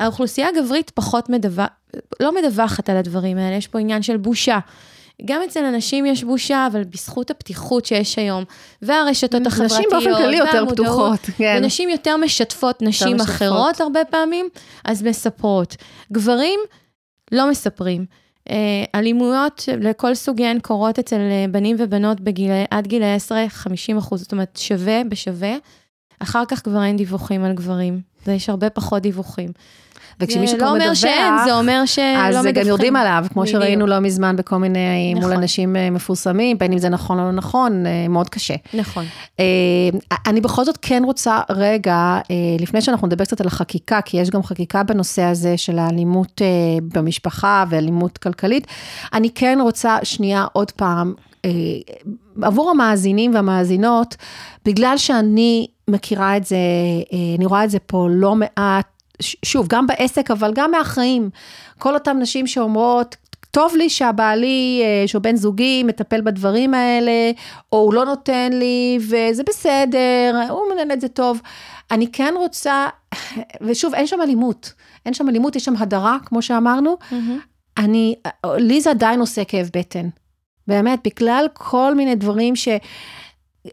[0.02, 1.66] שהאוכלוסייה הגברית פחות מדווח,
[2.20, 4.58] לא מדווחת על הדברים האלה, יש פה עניין של בושה.
[5.24, 8.44] גם אצל אנשים יש בושה, אבל בזכות הפתיחות שיש היום,
[8.82, 11.58] והרשתות נשים החברתיות, באופן כללי יותר פתוחות, כן.
[11.58, 13.34] ונשים יותר משתפות נשים משתפות.
[13.36, 14.48] אחרות הרבה פעמים,
[14.84, 15.76] אז מספרות.
[16.12, 16.60] גברים
[17.32, 18.04] לא מספרים.
[18.50, 24.20] אה, אלימויות לכל סוגיהן קורות אצל אה, בנים ובנות בגילי, עד גילי 10, 50 אחוז,
[24.20, 25.56] זאת אומרת שווה בשווה.
[26.18, 29.50] אחר כך כבר אין דיווחים על גברים, יש הרבה פחות דיווחים.
[30.20, 32.48] וכשמישהו זה כבר לא מדווח, אומר שאין, זה אומר שלא מדווחים.
[32.48, 33.56] אז גם יורדים עליו, כמו בדיוק.
[33.56, 35.36] שראינו לא מזמן בכל מיני, מול נכון.
[35.36, 38.54] אנשים אה, מפורסמים, בין אם זה נכון או לא נכון, אה, מאוד קשה.
[38.74, 39.04] נכון.
[39.40, 39.44] אה,
[40.26, 44.30] אני בכל זאת כן רוצה רגע, אה, לפני שאנחנו נדבר קצת על החקיקה, כי יש
[44.30, 46.46] גם חקיקה בנושא הזה של האלימות אה,
[46.94, 48.66] במשפחה ואלימות כלכלית,
[49.12, 51.50] אני כן רוצה שנייה עוד פעם, אה,
[52.42, 54.16] עבור המאזינים והמאזינות,
[54.64, 56.56] בגלל שאני מכירה את זה,
[57.12, 58.86] אה, אני רואה את זה פה לא מעט,
[59.22, 61.30] שוב, גם בעסק, אבל גם מהחיים.
[61.78, 63.16] כל אותן נשים שאומרות,
[63.50, 67.30] טוב לי שהבעלי, אה, שהוא בן זוגי, מטפל בדברים האלה,
[67.72, 71.40] או הוא לא נותן לי, וזה בסדר, הוא מנהל את זה טוב.
[71.90, 72.88] אני כן רוצה,
[73.66, 74.72] ושוב, אין שם אלימות.
[75.06, 76.96] אין שם אלימות, יש שם הדרה, כמו שאמרנו.
[77.78, 78.14] אני,
[78.46, 80.08] לי זה עדיין עושה כאב בטן.
[80.68, 82.68] באמת, בגלל כל מיני דברים ש,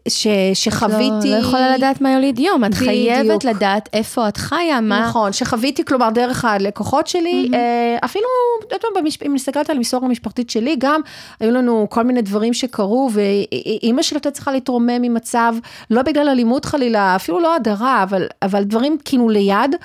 [0.08, 1.28] ש, שחוויתי.
[1.30, 2.84] לא, לא יכולה לדעת מה יוליד יום, את בדיוק.
[2.84, 5.00] חייבת לדעת איפה את חיה, מה...
[5.08, 8.24] נכון, שחוויתי, כלומר, דרך הלקוחות שלי, אה, אפילו,
[8.60, 11.00] את יודעת, במש- אם מסתכלת על המסורת המשפחתית שלי, גם
[11.40, 15.54] היו לנו כל מיני דברים שקרו, ואימא שלי הייתה צריכה להתרומם ממצב,
[15.90, 19.76] לא בגלל אלימות חלילה, אפילו לא הדרה, אבל, אבל דברים כאילו ליד,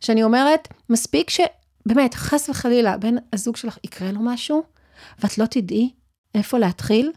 [0.00, 1.40] שאני אומרת, מספיק ש...
[1.86, 4.62] באמת, חס וחלילה, בן הזוג שלך יקרה לו משהו,
[5.22, 5.90] ואת לא תדעי
[6.34, 7.12] איפה להתחיל,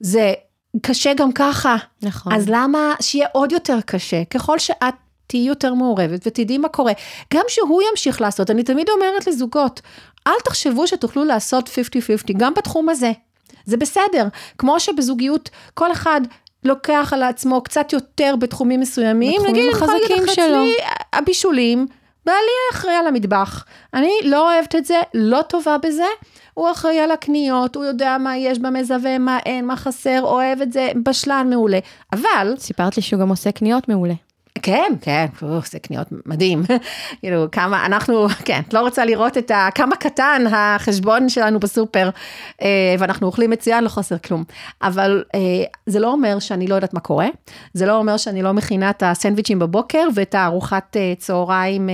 [0.00, 0.32] זה
[0.82, 1.76] קשה גם ככה.
[2.02, 2.32] נכון.
[2.32, 4.24] אז למה שיהיה עוד יותר קשה?
[4.24, 4.94] ככל שאת
[5.26, 6.92] תהיי יותר מעורבת ותדעי מה קורה.
[7.34, 9.80] גם שהוא ימשיך לעשות, אני תמיד אומרת לזוגות,
[10.26, 11.72] אל תחשבו שתוכלו לעשות 50-50,
[12.36, 13.12] גם בתחום הזה.
[13.64, 14.28] זה בסדר.
[14.58, 16.20] כמו שבזוגיות כל אחד
[16.64, 20.44] לוקח על עצמו קצת יותר בתחומים מסוימים, בתחומים נגיד, אני יכולה להגיד החזקים לך, שלו.
[20.44, 20.74] אצלי,
[21.12, 21.86] הבישולים,
[22.26, 22.38] בעלי
[22.72, 23.64] אחראי על המטבח.
[23.94, 26.06] אני לא אוהבת את זה, לא טובה בזה.
[26.54, 30.72] הוא אחראי על הקניות, הוא יודע מה יש במזווה, מה אין, מה חסר, אוהב את
[30.72, 31.78] זה, בשלן מעולה.
[32.12, 34.14] אבל, סיפרת לי שהוא גם עושה קניות מעולה.
[34.62, 36.62] כן, כן, הוא עושה קניות מדהים.
[37.20, 39.68] כאילו, כמה, אנחנו, כן, את לא רוצה לראות את ה...
[39.74, 42.10] כמה קטן החשבון שלנו בסופר,
[42.62, 44.44] אה, ואנחנו אוכלים מצוין, לא חסר כלום.
[44.82, 45.40] אבל אה,
[45.86, 47.26] זה לא אומר שאני לא יודעת מה קורה,
[47.74, 51.88] זה לא אומר שאני לא מכינה את הסנדוויצ'ים בבוקר ואת הארוחת אה, צהריים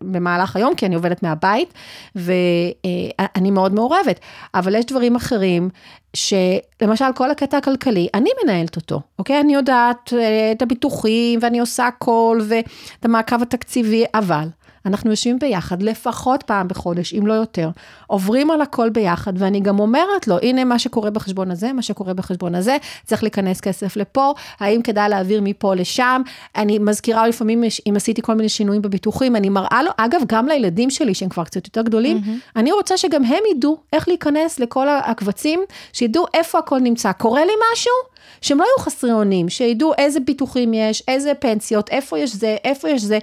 [0.00, 1.74] במהלך היום, כי אני עובדת מהבית,
[2.14, 4.20] ואני מאוד מעורבת.
[4.54, 5.70] אבל יש דברים אחרים,
[6.14, 9.40] שלמשל כל הקטע הכלכלי, אני מנהלת אותו, אוקיי?
[9.40, 14.48] אני יודעת אה, את הביטוחים ואני עושה הכל ואת המעקב התקציבי, אבל
[14.86, 17.70] אנחנו יושבים ביחד לפחות פעם בחודש, אם לא יותר,
[18.06, 22.14] עוברים על הכל ביחד, ואני גם אומרת לו, הנה מה שקורה בחשבון הזה, מה שקורה
[22.14, 22.76] בחשבון הזה,
[23.06, 26.22] צריך להיכנס כסף לפה, האם כדאי להעביר מפה לשם,
[26.56, 30.90] אני מזכירה לפעמים, אם עשיתי כל מיני שינויים בביטוחים, אני מראה לו, אגב, גם לילדים
[30.90, 32.50] שלי, שהם כבר קצת יותר גדולים, mm-hmm.
[32.56, 35.60] אני רוצה שגם הם ידעו איך להיכנס לכל הקבצים,
[35.92, 37.12] שידעו איפה הכל נמצא.
[37.12, 38.19] קורה לי משהו?
[38.40, 42.88] שהם לא יהיו חסרי אונים, שידעו איזה ביטוחים יש, איזה פנסיות, איפה יש זה, איפה
[42.88, 43.18] יש זה,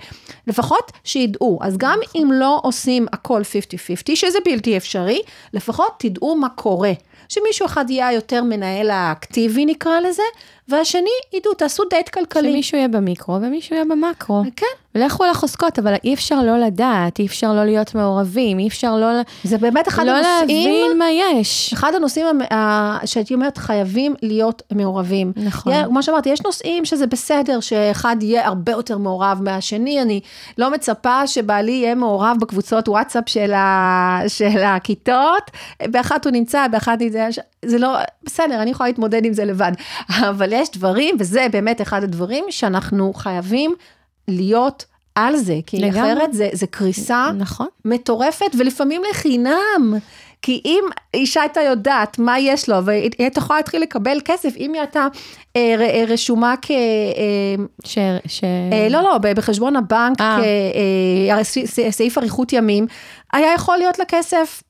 [0.47, 1.59] לפחות שידעו.
[1.61, 3.41] אז גם אם לא עושים הכל
[4.11, 5.21] 50-50, שזה בלתי אפשרי,
[5.53, 6.91] לפחות תדעו מה קורה.
[7.29, 10.23] שמישהו אחד יהיה יותר מנהל האקטיבי נקרא לזה,
[10.69, 12.51] והשני, ידעו, תעשו דייט כלכלי.
[12.51, 14.43] שמישהו יהיה במיקרו ומישהו יהיה במקרו.
[14.55, 14.65] כן.
[14.95, 18.95] ולכו על החוזקות, אבל אי אפשר לא לדעת, אי אפשר לא להיות מעורבים, אי אפשר
[18.95, 19.07] לא,
[19.43, 21.73] זה באמת אחד לא הנושאים, להבין מה יש.
[21.73, 22.25] אחד הנושאים
[23.05, 25.31] שהייתי אומרת, חייבים להיות מעורבים.
[25.35, 25.73] נכון.
[25.73, 30.19] יה- כמו שאמרתי, יש נושאים שזה בסדר, שאחד יהיה הרבה יותר מעורב מהשני, אני
[30.57, 34.19] לא מצפה שבעלי יהיה מעורב בקבוצות וואטסאפ של, ה...
[34.27, 35.51] של הכיתות,
[35.83, 37.27] באחת הוא נמצא, באחת נמצא,
[37.65, 37.89] זה לא,
[38.23, 39.71] בסדר, אני יכולה להתמודד עם זה לבד,
[40.09, 43.75] אבל יש דברים, וזה באמת אחד הדברים שאנחנו חייבים
[44.27, 44.85] להיות
[45.15, 45.99] על זה, כי לגמרי.
[46.13, 47.67] אחרת זה, זה קריסה נכון.
[47.85, 49.93] מטורפת, ולפעמים לחינם.
[50.41, 50.83] כי אם
[51.13, 55.07] אישה הייתה יודעת מה יש לו, והיא הייתה יכולה להתחיל לקבל כסף, אם היא הייתה
[55.55, 56.71] אה, ר- אה, רשומה כ...
[56.71, 56.75] אה,
[57.85, 57.97] ש...
[58.27, 58.43] ש...
[58.43, 60.39] אה, לא, לא, בחשבון הבנק, אה.
[61.29, 61.57] אה, אה, ס-
[61.89, 62.87] סעיף אריכות ימים,
[63.33, 64.63] היה יכול להיות לה כסף.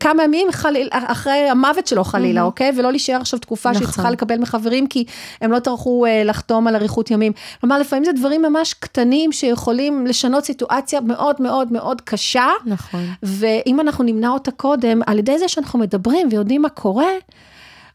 [0.00, 2.72] כמה ימים חליל, אחרי המוות שלו חלילה, אוקיי?
[2.76, 3.94] ולא להישאר עכשיו תקופה שהיא נכון.
[3.94, 5.04] צריכה לקבל מחברים, כי
[5.40, 7.32] הם לא טרחו אה, לחתום על אריכות ימים.
[7.60, 12.46] כלומר, לפעמים זה דברים ממש קטנים שיכולים לשנות סיטואציה מאוד מאוד מאוד קשה.
[12.66, 13.04] נכון.
[13.22, 17.06] ואם אנחנו נמנע אותה קודם, על ידי זה שאנחנו מדברים ויודעים מה קורה,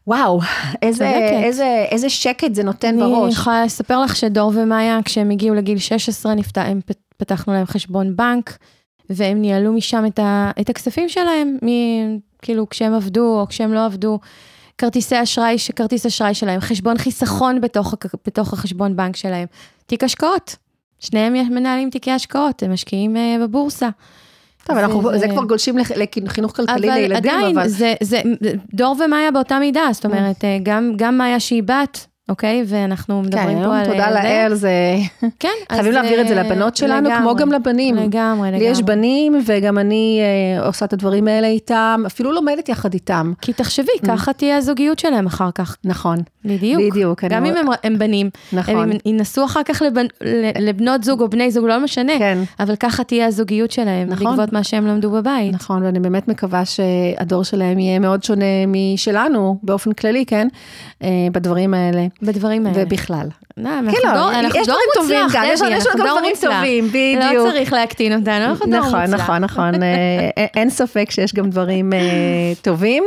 [0.06, 0.40] וואו,
[0.82, 1.08] איזה.
[1.44, 3.32] איזה, איזה שקט זה נותן אני בראש.
[3.32, 6.58] יכולה לספר לך שדור ומאיה, כשהם הגיעו לגיל 16, נפת...
[6.58, 8.58] הם פ- פתחנו להם חשבון בנק,
[9.10, 10.50] והם ניהלו משם את, ה...
[10.60, 11.68] את הכספים שלהם, מ...
[12.42, 14.18] כאילו כשהם עבדו או כשהם לא עבדו.
[14.78, 17.94] כרטיסי אשראי, כרטיס אשראי שלהם, חשבון חיסכון בתוך,
[18.26, 19.46] בתוך החשבון בנק שלהם,
[19.86, 20.56] תיק השקעות.
[21.00, 23.88] שניהם מנהלים תיקי השקעות, הם משקיעים uh, בבורסה.
[24.64, 25.90] טוב, אנחנו, זה, זה- זה כבר גולשים לח-
[26.24, 27.68] לחינוך כלכלי אבל לילדים, עדיין, אבל...
[27.68, 28.22] זה, זה,
[28.74, 32.64] דור ומאיה באותה מידה, זאת אומרת, אה, גם, גם מאיה שהיא בת, אוקיי?
[32.66, 33.86] ואנחנו כן, מדברים היום פה על...
[33.86, 34.10] תודה אה.
[34.10, 34.70] לאל, זה...
[35.40, 37.94] כן, חייבים אז, להעביר את זה אה, לבנות שלנו, כמו לגמרי, גם לבנים.
[37.96, 38.58] לגמרי, לגמרי.
[38.64, 43.32] לי יש בנים, וגם אני אה, עושה את הדברים האלה איתם, אפילו לומדת יחד איתם.
[43.40, 45.76] כי תחשבי, ככה תהיה הזוגיות שלהם אחר כך.
[45.84, 46.82] נכון, בדיוק.
[46.82, 47.24] בדיוק.
[47.24, 48.74] אני גם אם מאוד- הם, הם בנים, נכון.
[48.76, 50.06] הם ינסו אחר כך לבנ...
[50.60, 52.38] לבנות זוג או בני זוג, לא משנה, כן.
[52.60, 54.26] אבל ככה תהיה הזוגיות שלהם, נכון.
[54.26, 55.54] לגבות מה שהם למדו בבית.
[55.54, 60.48] נכון, ואני באמת מקווה שהדור שלהם יהיה מאוד שונה משלנו, באופן כללי, כן?
[61.02, 62.82] אה, בדברים האלה, בדברים האלה.
[62.82, 63.26] ובכלל.
[63.56, 66.34] לא, כן, אנחנו לא, יש דברים טובים מוצלח, כאן, יש לנו גם דברים.
[66.40, 66.84] טובים,
[67.18, 67.48] לא בדיוק.
[67.48, 69.20] צריך להקטין אותנו, אנחנו דור נכון, מוצלח.
[69.20, 71.98] נכון, נכון, אה, אין ספק שיש גם דברים אה,
[72.62, 73.04] טובים.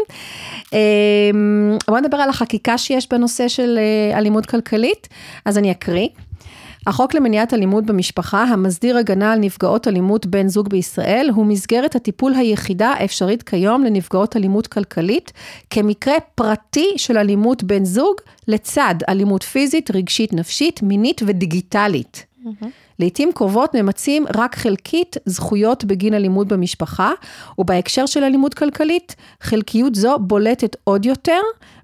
[1.88, 3.80] בואו נדבר על החקיקה שיש בנושא של
[4.14, 5.08] אלימות כלכלית,
[5.46, 6.08] אז אני אקריא.
[6.88, 12.34] החוק למניעת אלימות במשפחה, המסדיר הגנה על נפגעות אלימות בן זוג בישראל, הוא מסגרת הטיפול
[12.34, 15.34] היחידה האפשרית כיום לנפגעות אלימות כלכלית,
[15.70, 18.16] כמקרה פרטי של אלימות בן זוג,
[18.48, 22.26] לצד אלימות פיזית, רגשית, נפשית, מינית ודיגיטלית.
[23.00, 27.12] לעתים קרובות ממצים רק חלקית זכויות בגין אלימות במשפחה,
[27.58, 31.40] ובהקשר של אלימות כלכלית, חלקיות זו בולטת עוד יותר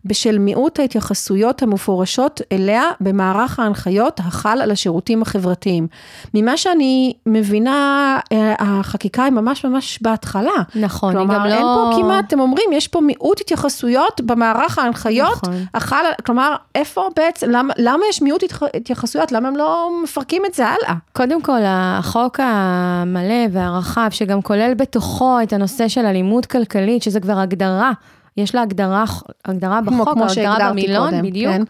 [0.06, 5.88] בשל מיעוט ההתייחסויות המפורשות אליה במערך ההנחיות החל על השירותים החברתיים.
[6.34, 10.52] ממה שאני מבינה, אה, החקיקה היא ממש ממש בהתחלה.
[10.76, 11.54] נכון, היא כלומר, גם לא...
[11.54, 15.54] אין פה כמעט, אתם אומרים, יש פה מיעוט התייחסויות במערך ההנחיות, נכון.
[15.74, 18.44] החל, כלומר, איפה בעצם, למה, למה יש מיעוט
[18.74, 19.32] התייחסויות?
[19.32, 20.94] למה הם לא מפרקים את זה הלאה?
[21.14, 27.40] קודם כל, החוק המלא והרחב, שגם כולל בתוכו את הנושא של אלימות כלכלית, שזה כבר
[27.40, 27.92] הגדרה,
[28.38, 29.04] יש לה הגדרה,
[29.46, 31.54] הגדרה בחוק, כמו הגדרה במילון, קודם, בדיוק.
[31.54, 31.64] כן.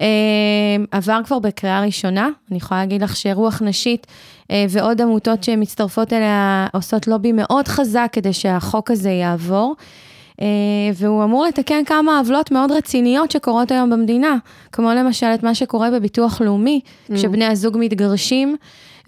[0.00, 0.06] אה,
[0.90, 4.06] עבר כבר בקריאה ראשונה, אני יכולה להגיד לך שרוח נשית
[4.50, 9.74] אה, ועוד עמותות שמצטרפות אליה עושות לובי מאוד חזק כדי שהחוק הזה יעבור.
[10.40, 10.46] אה,
[10.94, 14.36] והוא אמור לתקן כמה עוולות מאוד רציניות שקורות היום במדינה,
[14.72, 17.14] כמו למשל את מה שקורה בביטוח לאומי, Mm.
[17.14, 18.56] כשבני הזוג מתגרשים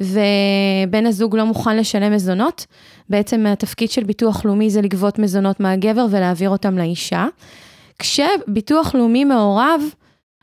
[0.01, 2.67] ובן הזוג לא מוכן לשלם מזונות.
[3.09, 7.27] בעצם התפקיד של ביטוח לאומי זה לגבות מזונות מהגבר ולהעביר אותם לאישה.
[7.99, 9.83] כשביטוח לאומי מעורב,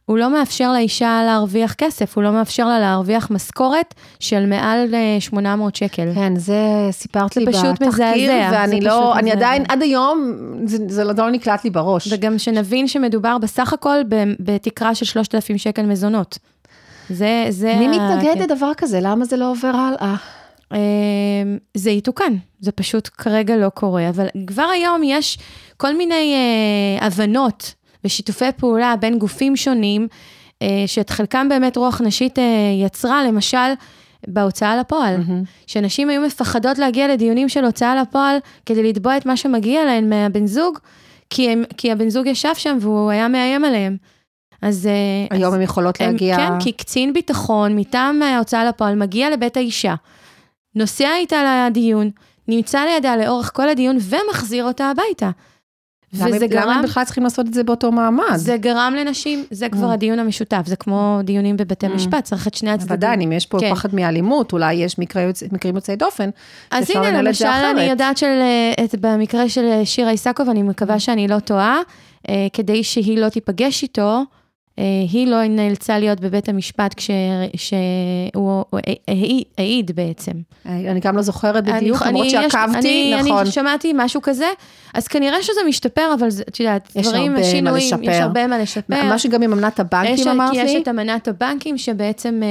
[0.05, 5.17] הוא לא מאפשר לאישה להרוויח כסף, הוא לא מאפשר לה להרוויח משכורת של מעל אה,
[5.19, 6.11] 800 שקל.
[6.15, 9.37] כן, זה סיפרת לי בתחקיר, מזעזע, זה ואני פשוט לא, אני מזעזע.
[9.37, 10.35] עדיין, עד היום,
[10.65, 12.13] זה, זה לא לא נקלט לי בראש.
[12.13, 13.97] וגם שנבין שמדובר בסך הכל
[14.39, 16.37] בתקרה של 3,000 שקל מזונות.
[17.09, 17.75] זה, זה...
[17.79, 18.41] מי ה- מתנגד כן.
[18.41, 18.99] לדבר כזה?
[19.01, 20.15] למה זה לא עובר הלאה?
[20.73, 20.77] אה,
[21.73, 25.37] זה יתוקן, זה פשוט כרגע לא קורה, אבל כבר היום יש
[25.77, 27.73] כל מיני אה, הבנות
[28.03, 30.07] ושיתופי פעולה בין גופים שונים,
[30.61, 32.43] אה, שאת חלקם באמת רוח נשית אה,
[32.85, 33.73] יצרה, למשל,
[34.27, 35.15] בהוצאה לפועל,
[35.67, 40.47] שנשים היו מפחדות להגיע לדיונים של הוצאה לפועל כדי לתבוע את מה שמגיע להן מהבן
[40.47, 40.77] זוג,
[41.29, 43.97] כי, הם, כי הבן זוג ישב שם והוא היה מאיים עליהם.
[44.61, 44.87] אז...
[44.87, 46.37] אה, היום הן יכולות הם- להגיע...
[46.37, 49.95] כן, כי קצין ביטחון מטעם ההוצאה לפועל מגיע לבית האישה,
[50.75, 52.09] נוסע איתה לדיון,
[52.47, 55.29] נמצא לידה לאורך כל הדיון ומחזיר אותה הביתה.
[56.13, 56.63] וזה גרם...
[56.63, 58.35] למה הם בכלל צריכים לעשות את זה באותו מעמד?
[58.35, 59.93] זה גרם לנשים, זה כבר mm.
[59.93, 61.89] הדיון המשותף, זה כמו דיונים בבתי mm.
[61.89, 62.87] משפט, צריך את שני הצדדים.
[62.87, 63.71] בוודאי, אם יש פה כן.
[63.71, 66.29] פחד מאלימות, אולי יש מקרה, מקרים יוצאי דופן,
[66.71, 71.79] אז הנה, למשל, אני יודעת שבמקרה של שירה איסקוב, אני מקווה שאני לא טועה,
[72.29, 74.21] אה, כדי שהיא לא תיפגש איתו, אה,
[75.11, 76.95] היא לא נאלצה להיות בבית המשפט
[77.57, 78.63] כשהוא
[79.57, 80.31] העיד בעצם.
[80.65, 83.37] אני גם לא זוכרת בדיוק, למרות שעקבתי, נכון.
[83.37, 84.47] אני שמעתי משהו כזה,
[84.93, 89.03] אז כנראה שזה משתפר, אבל את יודעת, דברים, שינויים, יש הרבה מה לשפר.
[89.03, 90.61] מה שגם עם אמנת הבנקים אמרת לי?
[90.61, 92.41] יש את אמנת הבנקים, שבעצם,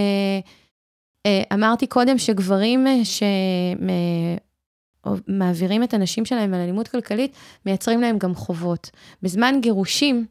[1.26, 2.86] אה, אמרתי קודם שגברים
[5.04, 7.32] שמעבירים את הנשים שלהם על אלימות כלכלית,
[7.66, 8.90] מייצרים להם גם חובות.
[9.22, 10.26] בזמן גירושים,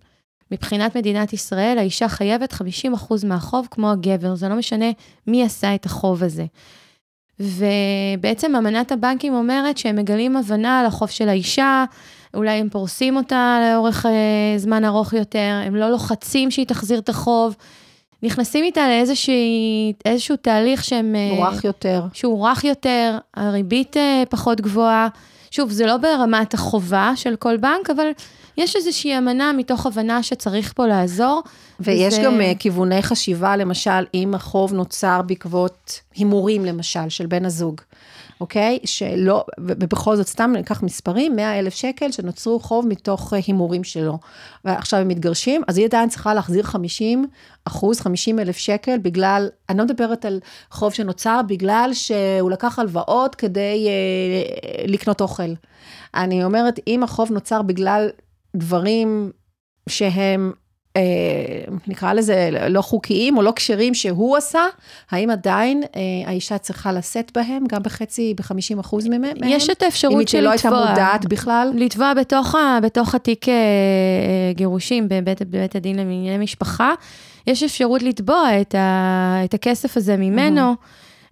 [0.52, 2.56] מבחינת מדינת ישראל, האישה חייבת 50%
[3.26, 4.92] מהחוב כמו הגבר, זה לא משנה
[5.28, 6.46] מי עשה את החוב הזה.
[7.40, 11.86] ובעצם אמנת הבנקים אומרת שהם מגלים הבנה על החוב של האישה,
[12.34, 17.10] אולי הם פורסים אותה לאורך אה, זמן ארוך יותר, הם לא לוחצים שהיא תחזיר את
[17.10, 17.56] החוב,
[18.24, 21.16] נכנסים איתה לאיזשהו תהליך שהם...
[21.16, 22.04] אה, הוא רך יותר.
[22.14, 25.08] שהוא רך יותר, הריבית אה, פחות גבוהה.
[25.52, 28.08] שוב, זה לא ברמת החובה של כל בנק, אבל
[28.60, 31.44] יש איזושהי אמנה מתוך הבנה שצריך פה לעזור.
[31.80, 32.24] ויש וזה...
[32.24, 37.82] גם uh, כיווני חשיבה, למשל, אם החוב נוצר בעקבות הימורים, למשל, של בן הזוג.
[38.42, 38.80] אוקיי?
[38.86, 44.18] שלא, ובכל זאת, סתם ניקח מספרים, 100 אלף שקל שנוצרו חוב מתוך אה, הימורים שלו.
[44.66, 47.28] ועכשיו הם מתגרשים, אז היא עדיין צריכה להחזיר 50
[47.66, 50.40] אחוז, 50 אלף שקל, בגלל, אני לא מדברת על
[50.72, 55.54] חוב שנוצר בגלל שהוא לקח הלוואות כדי אה, לקנות אוכל.
[56.16, 58.10] אני אומרת, אם החוב נוצר בגלל
[58.56, 59.32] דברים
[59.90, 60.52] שהם
[60.96, 61.02] אה,
[61.88, 64.62] נקרא לזה לא חוקיים או לא כשרים שהוא עשה,
[65.12, 69.24] האם עדיין אה, האישה צריכה לשאת בהם, גם בחצי, ב-50 אחוז מהם?
[69.46, 70.52] יש את האפשרות של לתבוע.
[70.52, 71.72] אם היא לא הייתה מודעת בכלל?
[71.76, 76.94] לתבוע בתוך, ה, בתוך התיק אה, אה, גירושים בבית, בבית הדין לענייני משפחה.
[77.48, 80.62] יש אפשרות לתבוע את, ה, את הכסף הזה ממנו.
[80.62, 80.74] אה,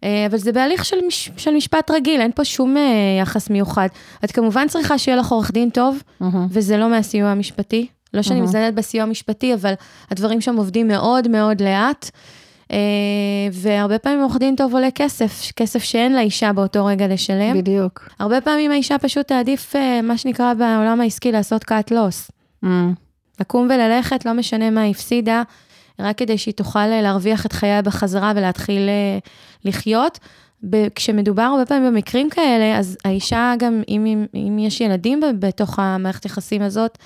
[0.04, 2.84] אבל זה בהליך של, מש, של משפט רגיל, אין פה שום אה,
[3.22, 3.88] יחס מיוחד.
[4.24, 6.04] את כמובן צריכה שיהיה לך עורך דין טוב,
[6.50, 7.88] וזה לא מהסיוע המשפטי.
[8.14, 9.74] לא שאני מזלזלת בסיוע המשפטי, אבל
[10.12, 12.10] הדברים שם עובדים מאוד מאוד לאט.
[12.72, 12.78] אה,
[13.52, 17.58] והרבה פעמים עורך דין טוב עולה כסף, כסף שאין לאישה באותו רגע לשלם.
[17.58, 18.10] בדיוק.
[18.20, 22.32] הרבה פעמים האישה פשוט תעדיף, אה, מה שנקרא בעולם העסקי, לעשות cut loss.
[22.66, 22.68] Mm.
[23.39, 25.43] לקום וללכת, לא משנה מה הפסידה,
[26.00, 29.18] רק כדי שהיא תוכל להרוויח את חייה בחזרה ולהתחיל אה,
[29.66, 30.20] לחיות.
[30.95, 36.62] כשמדובר הרבה פעמים במקרים כאלה, אז האישה גם, אם, אם, יש ילדים בתוך המערכת יחסים
[36.62, 36.98] הזאת,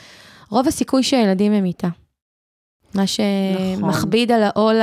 [0.50, 1.88] רוב הסיכוי שהילדים הם איתה.
[2.96, 4.44] מה שמכביד נכון.
[4.44, 4.76] על העול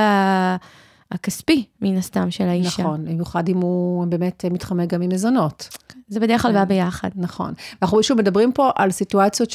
[1.13, 2.83] הכספי, מן הסתם, של האישה.
[2.83, 5.69] נכון, במיוחד אם הוא באמת מתחמק גם ממזונות.
[6.09, 6.69] זה בדרך כלל בא כן.
[6.69, 7.09] ביחד.
[7.17, 7.53] נכון.
[7.83, 9.51] אנחנו שוב מדברים פה על סיטואציות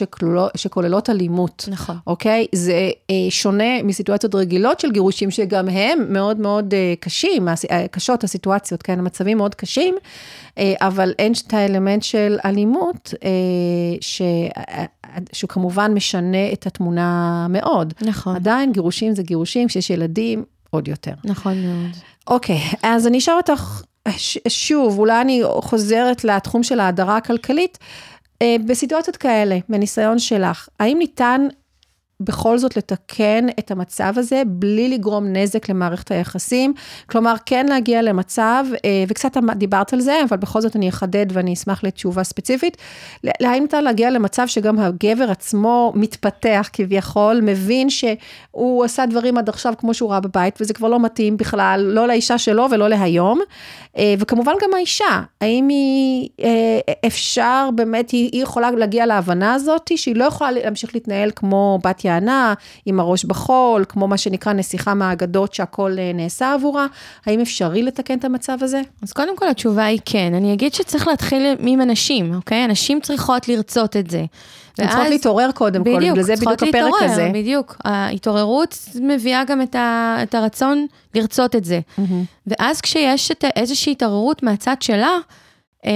[0.56, 1.70] שכוללות אלימות.
[1.72, 1.97] נכון.
[2.08, 2.45] אוקיי?
[2.56, 8.24] זה אה, שונה מסיטואציות רגילות של גירושים, שגם הם מאוד מאוד אה, קשים, אה, קשות
[8.24, 8.99] הסיטואציות, כן?
[8.99, 9.95] המצבים מאוד קשים,
[10.58, 13.30] אה, אבל אין את האלמנט של אלימות, אה,
[14.01, 14.22] ש...
[15.34, 17.93] שהוא כמובן משנה את התמונה מאוד.
[18.01, 18.36] נכון.
[18.36, 20.43] עדיין גירושים זה גירושים, כשיש ילדים,
[20.74, 21.13] עוד יותר.
[21.24, 21.91] נכון מאוד.
[22.28, 23.82] אוקיי, אז אני אשאל אותך
[24.47, 27.78] שוב, אולי אני חוזרת לתחום של ההדרה הכלכלית,
[28.41, 31.47] אה, בסיטואציות כאלה, מניסיון שלך, האם ניתן
[32.20, 36.74] בכל זאת לתקן את המצב הזה בלי לגרום נזק למערכת היחסים.
[37.09, 41.53] כלומר, כן להגיע למצב, אה, וקצת דיברת על זה, אבל בכל זאת אני אחדד ואני
[41.53, 42.78] אשמח לתשובה ספציפית,
[43.26, 49.74] האם ניתן להגיע למצב שגם הגבר עצמו מתפתח כביכול, מבין שהוא עשה דברים עד עכשיו
[49.78, 53.41] כמו שהוא ראה בבית, וזה כבר לא מתאים בכלל, לא לאישה שלו ולא להיום.
[53.97, 60.16] אה, וכמובן גם האישה, האם היא, אה, אפשר באמת, היא יכולה להגיע להבנה הזאת, שהיא
[60.16, 62.54] לא יכולה להמשיך להתנהל כמו בת יענה,
[62.86, 66.86] עם הראש בחול, כמו מה שנקרא נסיכה מהאגדות שהכל אה, נעשה עבורה,
[67.26, 68.82] האם אפשרי לתקן את המצב הזה?
[69.01, 72.58] אז קודם כל התשובה היא כן, אני אגיד שצריך להתחיל עם אנשים, אוקיי?
[72.58, 74.26] הנשים צריכות לרצות את זה.
[74.78, 77.30] הן צריכות להתעורר קודם כל, בגלל זה בדיוק הפרק הזה.
[77.34, 80.86] בדיוק, ההתעוררות מביאה גם את, ה, את הרצון
[81.16, 81.80] לרצות את זה.
[81.97, 82.01] Mm-hmm.
[82.47, 85.18] ואז כשיש את איזושהי התעוררות מהצד שלה,
[85.86, 85.91] אה,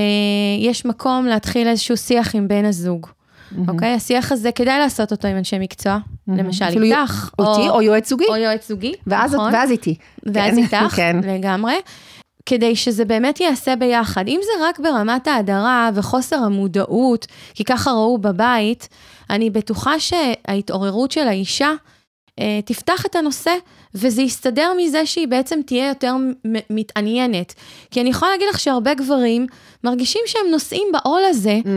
[0.59, 3.07] יש מקום להתחיל איזשהו שיח עם בן הזוג.
[3.51, 3.71] Mm-hmm.
[3.71, 3.93] אוקיי?
[3.93, 6.31] השיח הזה, כדאי לעשות אותו עם אנשי מקצוע, mm-hmm.
[6.37, 7.29] למשל איתך.
[7.39, 8.25] אותי או, או יועץ זוגי.
[8.29, 9.53] או יועץ זוגי, ואז, נכון.
[9.53, 9.95] ואז איתי.
[10.25, 10.57] ואז כן.
[10.57, 11.17] איתך, כן.
[11.23, 11.75] לגמרי.
[12.45, 14.27] כדי שזה באמת ייעשה ביחד.
[14.27, 18.87] אם זה רק ברמת ההדרה וחוסר המודעות, כי ככה ראו בבית,
[19.29, 21.71] אני בטוחה שההתעוררות של האישה
[22.65, 23.51] תפתח את הנושא,
[23.95, 26.15] וזה יסתדר מזה שהיא בעצם תהיה יותר
[26.69, 27.53] מתעניינת.
[27.91, 29.47] כי אני יכולה להגיד לך שהרבה גברים
[29.83, 31.67] מרגישים שהם נושאים בעול הזה, mm.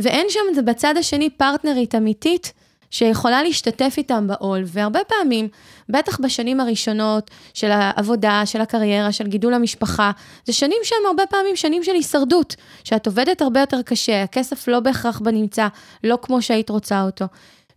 [0.00, 2.52] ואין שם בצד השני פרטנרית אמיתית.
[2.90, 5.48] שיכולה להשתתף איתם בעול, והרבה פעמים,
[5.88, 10.10] בטח בשנים הראשונות של העבודה, של הקריירה, של גידול המשפחה,
[10.44, 14.80] זה שנים שהם הרבה פעמים שנים של הישרדות, שאת עובדת הרבה יותר קשה, הכסף לא
[14.80, 15.66] בהכרח בנמצא,
[16.04, 17.24] לא כמו שהיית רוצה אותו.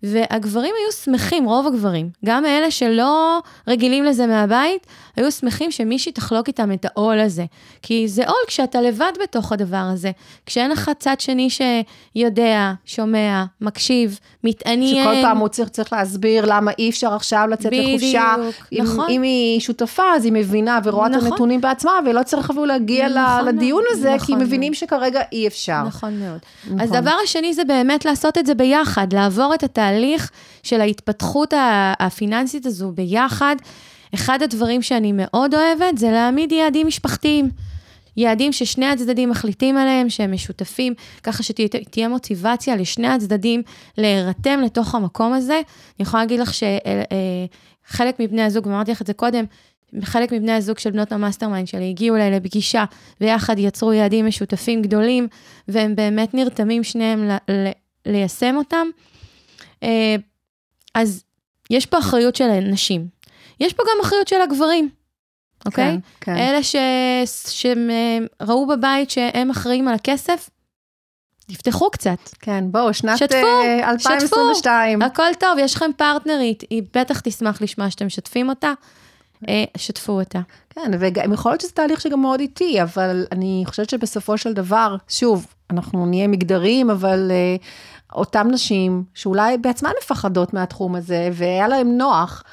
[0.04, 6.48] והגברים היו שמחים, רוב הגברים, גם אלה שלא רגילים לזה מהבית, היו שמחים שמישהי תחלוק
[6.48, 7.46] איתם את העול הזה.
[7.82, 10.12] כי זה עול כשאתה לבד בתוך הדבר הזה.
[10.46, 15.04] כשאין לך צד שני שיודע, שומע, מקשיב, מתעניין.
[15.04, 18.36] שכל פעם הוא צריך, צריך להסביר למה אי אפשר עכשיו לצאת בדיוק, לחופשה.
[18.38, 19.10] בדיוק, נכון.
[19.10, 21.28] אם היא שותפה, אז היא מבינה ורואה נכון.
[21.28, 24.76] את הנתונים בעצמה, ולא צריך אפילו להגיע נכון לדיון הזה, נכון כי מבינים מאוד.
[24.76, 25.84] שכרגע אי אפשר.
[25.84, 26.40] נכון מאוד.
[26.66, 26.82] נכון.
[26.82, 29.91] אז דבר השני זה באמת לעשות את זה ביחד, לעבור את התהליך
[30.64, 31.54] של ההתפתחות
[32.00, 33.56] הפיננסית הזו ביחד.
[34.14, 37.50] אחד הדברים שאני מאוד אוהבת זה להעמיד יעדים משפחתיים.
[38.18, 43.62] יעדים ששני הצדדים מחליטים עליהם, שהם משותפים, ככה שתהיה מוטיבציה לשני הצדדים
[43.98, 45.54] להירתם לתוך המקום הזה.
[45.54, 49.46] אני יכולה להגיד לך שחלק אה, מבני הזוג, ואמרתי לך את זה קודם,
[50.02, 52.86] חלק מבני הזוג של בנות ה mastermind שלי הגיעו אליי לפגישה,
[53.22, 55.28] ויחד יצרו יעדים משותפים גדולים,
[55.68, 57.30] והם באמת נרתמים שניהם
[58.06, 58.88] ליישם אותם.
[59.84, 60.16] אה,
[60.96, 61.24] אז
[61.70, 63.08] יש פה אחריות של נשים.
[63.60, 64.90] יש פה גם אחריות של הגברים,
[65.66, 65.86] אוקיי?
[65.86, 66.38] כן, כן.
[66.38, 66.76] אלה ש...
[67.48, 70.50] שראו בבית שהם אחראים על הכסף,
[71.48, 72.20] תפתחו קצת.
[72.40, 73.38] כן, בואו, שנת שתפו,
[73.84, 75.02] 2022.
[75.02, 78.74] שתפו, הכל טוב, יש לכם פרטנרית, היא בטח תשמח לשמוע שאתם משתפים אותה.
[79.50, 80.40] אה, שתפו אותה.
[80.70, 84.96] כן, וגם יכול להיות שזה תהליך שגם מאוד איטי, אבל אני חושבת שבסופו של דבר,
[85.08, 87.62] שוב, אנחנו נהיה מגדרים, אבל uh,
[88.16, 92.44] אותן נשים שאולי בעצמן מפחדות מהתחום הזה, והיה להן נוח,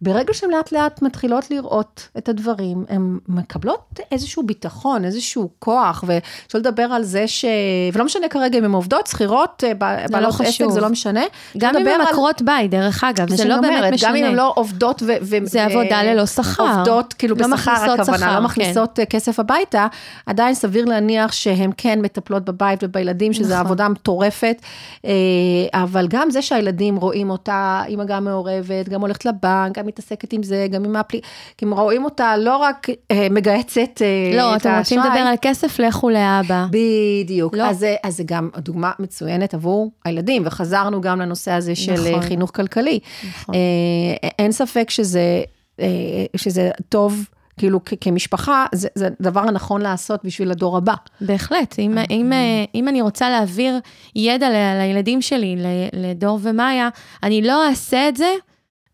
[0.00, 6.60] ברגע שהן לאט לאט מתחילות לראות את הדברים, הן מקבלות איזשהו ביטחון, איזשהו כוח, ושלא
[6.60, 7.44] לדבר על זה ש...
[7.92, 9.74] ולא משנה כרגע אם הן עובדות, שכירות, אה,
[10.10, 11.22] בעלות לא עסק, זה לא משנה.
[11.58, 12.46] גם אם הן עקרות על...
[12.46, 14.10] בית, דרך אגב, זה לא באמת משנה.
[14.10, 15.12] גם אם הן לא עובדות ו...
[15.22, 15.36] ו...
[15.42, 16.62] זה עבודה ללא שכר.
[16.62, 19.04] עובדות, כאילו לא בשכר הכוונה, לא מכניסות כן.
[19.10, 19.86] כסף הביתה,
[20.26, 23.66] עדיין סביר להניח שהן כן מטפלות בבית ובילדים, שזו נכון.
[23.66, 24.56] עבודה מטורפת,
[25.04, 25.10] אה,
[25.74, 30.66] אבל גם זה שהילדים רואים אותה, אימא גם מעורבת, גם הולכת לבנק, מתעסקת עם זה,
[30.70, 31.20] גם עם האפלי...
[31.58, 34.56] כי הם רואים אותה לא רק אה, מגהצת אה, לא, את האשראי.
[34.56, 36.66] לא, אתם רוצים לדבר על כסף, לכו לאבא.
[36.70, 37.54] בדיוק.
[37.54, 37.62] לא.
[37.62, 42.20] אז, אז זה גם דוגמה מצוינת עבור הילדים, וחזרנו גם לנושא הזה של נכון.
[42.20, 42.98] חינוך כלכלי.
[43.28, 43.54] נכון.
[43.54, 45.42] אה, אין ספק שזה,
[45.80, 45.86] אה,
[46.36, 47.26] שזה טוב.
[47.58, 50.94] כאילו כמשפחה, זה, זה הדבר הנכון לעשות בשביל הדור הבא.
[51.20, 52.32] בהחלט, אם, אם,
[52.74, 53.78] אם אני רוצה להעביר
[54.16, 55.56] ידע ל, לילדים שלי,
[55.92, 56.88] לדור ומאיה,
[57.22, 58.28] אני לא אעשה את זה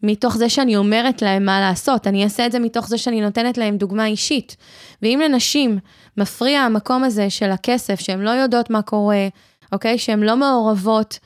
[0.03, 3.59] מתוך זה שאני אומרת להם מה לעשות, אני אעשה את זה מתוך זה שאני נותנת
[3.59, 4.57] להם דוגמה אישית.
[5.03, 5.78] ואם לנשים
[6.16, 9.28] מפריע המקום הזה של הכסף, שהן לא יודעות מה קורה,
[9.72, 9.98] אוקיי?
[9.98, 11.18] שהן לא מעורבות,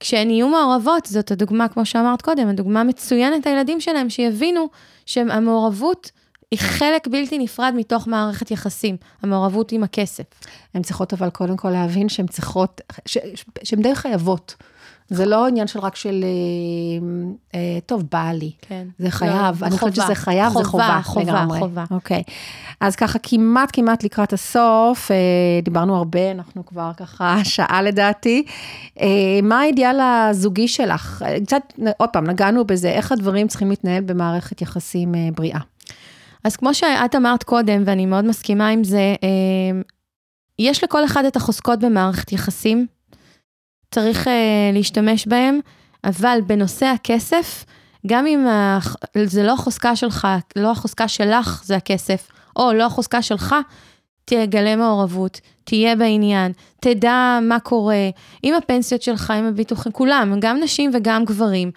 [0.00, 4.68] כשהן יהיו מעורבות, זאת הדוגמה, כמו שאמרת קודם, הדוגמה מצוינת לילדים שלהם, שיבינו
[5.06, 6.10] שהמעורבות
[6.50, 10.24] היא חלק בלתי נפרד מתוך מערכת יחסים, המעורבות עם הכסף.
[10.74, 12.80] הן צריכות אבל קודם כל להבין שהן צריכות,
[13.64, 14.54] שהן די חייבות.
[15.14, 17.06] זה לא עניין של רק של, אה,
[17.54, 18.50] אה, טוב, בא לי.
[18.60, 18.86] כן.
[18.98, 19.62] זה חייב.
[19.62, 21.00] לא, אני חושבת שזה חייב, חובה, זה חובה.
[21.04, 21.58] חובה, לגמרי.
[21.58, 21.84] חובה.
[21.90, 22.22] אוקיי.
[22.80, 25.16] אז ככה, כמעט, כמעט לקראת הסוף, אה,
[25.62, 28.44] דיברנו הרבה, אנחנו כבר ככה שעה לדעתי.
[29.00, 29.06] אה,
[29.42, 31.24] מה האידיאל הזוגי שלך?
[31.46, 35.60] קצת, עוד פעם, נגענו בזה, איך הדברים צריכים להתנהל במערכת יחסים אה, בריאה.
[36.44, 39.80] אז כמו שאת אמרת קודם, ואני מאוד מסכימה עם זה, אה,
[40.58, 42.86] יש לכל אחד את החוזקות במערכת יחסים.
[43.94, 44.30] צריך uh,
[44.72, 45.60] להשתמש בהם,
[46.04, 47.64] אבל בנושא הכסף,
[48.06, 53.22] גם אם uh, זה לא החוזקה שלך, לא החוזקה שלך זה הכסף, או לא החוזקה
[53.22, 53.54] שלך,
[54.24, 58.08] תגלה מעורבות, תהיה בעניין, תדע מה קורה,
[58.42, 61.70] עם הפנסיות שלך, עם הביטוחים, כולם, גם נשים וגם גברים.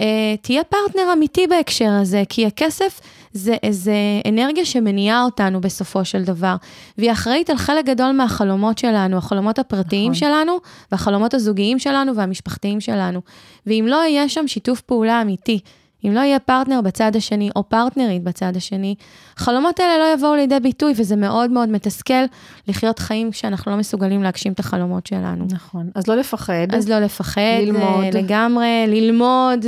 [0.00, 0.04] Uh,
[0.42, 3.00] תהיה פרטנר אמיתי בהקשר הזה, כי הכסף
[3.32, 3.94] זה איזה
[4.28, 6.56] אנרגיה שמניעה אותנו בסופו של דבר,
[6.98, 10.14] והיא אחראית על חלק גדול מהחלומות שלנו, החלומות הפרטיים נכון.
[10.14, 10.58] שלנו,
[10.92, 13.20] והחלומות הזוגיים שלנו והמשפחתיים שלנו.
[13.66, 15.60] ואם לא יהיה שם שיתוף פעולה אמיתי,
[16.04, 18.94] אם לא יהיה פרטנר בצד השני, או פרטנרית בצד השני,
[19.36, 22.24] החלומות האלה לא יבואו לידי ביטוי, וזה מאוד מאוד מתסכל
[22.68, 25.46] לחיות חיים כשאנחנו לא מסוגלים להגשים את החלומות שלנו.
[25.50, 26.74] נכון, אז לא לפחד.
[26.74, 28.14] אז לא לפחד, ללמוד.
[28.14, 29.66] לגמרי, ללמוד,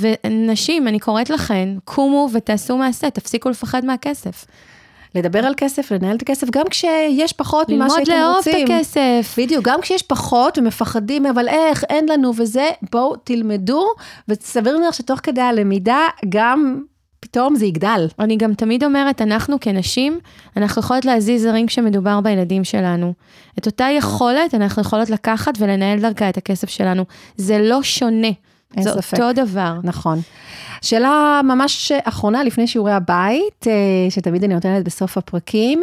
[0.00, 4.46] ונשים, אני קוראת לכן, קומו ותעשו מעשה, תפסיקו לפחד מהכסף.
[5.14, 8.52] לדבר על כסף, לנהל את הכסף, גם כשיש פחות ממה שהייתם ללמוד רוצים.
[8.52, 9.34] לאהוב את הכסף.
[9.38, 13.86] בדיוק, גם כשיש פחות ומפחדים, אבל איך, אין לנו וזה, בואו תלמדו,
[14.28, 16.80] וסביר להניח שתוך כדי הלמידה, גם
[17.20, 18.06] פתאום זה יגדל.
[18.18, 20.18] אני גם תמיד אומרת, אנחנו כנשים,
[20.56, 23.12] אנחנו יכולות להזיז זרים כשמדובר בילדים שלנו.
[23.58, 27.04] את אותה יכולת אנחנו יכולות לקחת ולנהל דרכה את הכסף שלנו.
[27.36, 28.30] זה לא שונה.
[28.76, 29.20] אין זה ספק.
[29.20, 29.74] אותו דבר.
[29.82, 30.18] נכון.
[30.82, 35.82] שאלה ממש אחרונה לפני שיעורי הבית, אה, שתמיד אני נותנת בסוף הפרקים.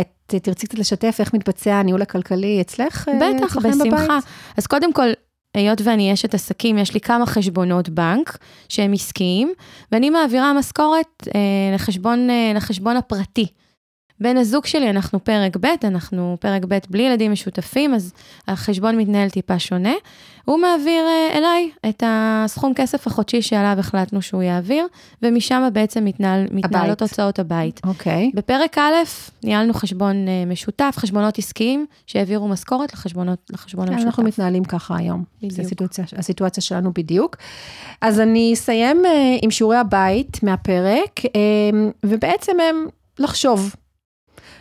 [0.00, 3.08] את תרצי קצת לשתף איך מתבצע הניהול הכלכלי אצלך?
[3.08, 3.92] אה, בטח, אצלכם בבית?
[3.92, 4.18] בשמחה.
[4.56, 5.08] אז קודם כל,
[5.54, 9.52] היות ואני אשת עסקים, יש לי כמה חשבונות בנק שהם עסקיים,
[9.92, 11.40] ואני מעבירה משכורת אה,
[11.74, 13.46] לחשבון, אה, לחשבון הפרטי.
[14.20, 18.12] בן הזוג שלי, אנחנו פרק ב', אנחנו פרק ב' בלי ילדים משותפים, אז
[18.48, 19.92] החשבון מתנהל טיפה שונה.
[20.44, 24.86] הוא מעביר אה, אליי את הסכום כסף החודשי שעליו החלטנו שהוא יעביר,
[25.22, 27.80] ומשם בעצם מתנהל, מתנהלות הוצאות הבית.
[27.86, 28.30] אוקיי.
[28.34, 28.92] בפרק א',
[29.44, 34.06] ניהלנו חשבון אה, משותף, חשבונות עסקיים, שהעבירו משכורת לחשבונות, לחשבון כן, המשותף.
[34.06, 35.24] אנחנו מתנהלים ככה היום.
[35.38, 35.52] בדיוק.
[35.52, 37.36] זו הסיטואציה, הסיטואציה שלנו בדיוק.
[38.00, 41.20] אז אני אסיים אה, עם שיעורי הבית מהפרק,
[42.04, 42.86] ובעצם הם
[43.18, 43.74] לחשוב.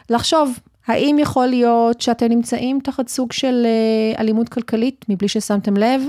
[0.10, 6.02] לחשוב, האם יכול להיות שאתם נמצאים תחת סוג של אה, אלימות כלכלית מבלי ששמתם לב?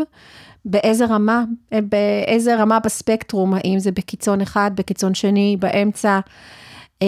[0.65, 6.21] באיזה רמה, אה, באיזה רמה בספקטרום, האם זה בקיצון אחד, בקיצון שני, באמצע?
[7.03, 7.07] אה,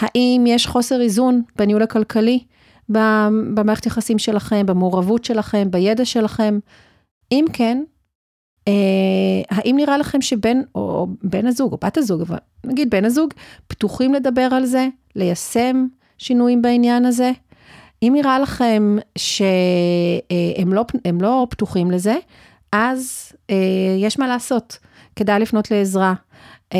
[0.00, 2.44] האם יש חוסר איזון בניהול הכלכלי?
[3.54, 6.58] במערכת יחסים שלכם, במעורבות שלכם, בידע שלכם?
[7.32, 7.82] אם כן,
[9.50, 12.36] האם נראה לכם שבן או בן הזוג או בת הזוג, אבל
[12.66, 13.30] נגיד בן הזוג,
[13.66, 15.86] פתוחים לדבר על זה, ליישם
[16.20, 17.30] שינויים בעניין הזה?
[18.02, 20.84] אם נראה לכם שהם לא,
[21.20, 22.16] לא פתוחים לזה,
[22.72, 23.56] אז אה,
[23.98, 24.78] יש מה לעשות,
[25.16, 26.14] כדאי לפנות לעזרה.
[26.74, 26.78] אה,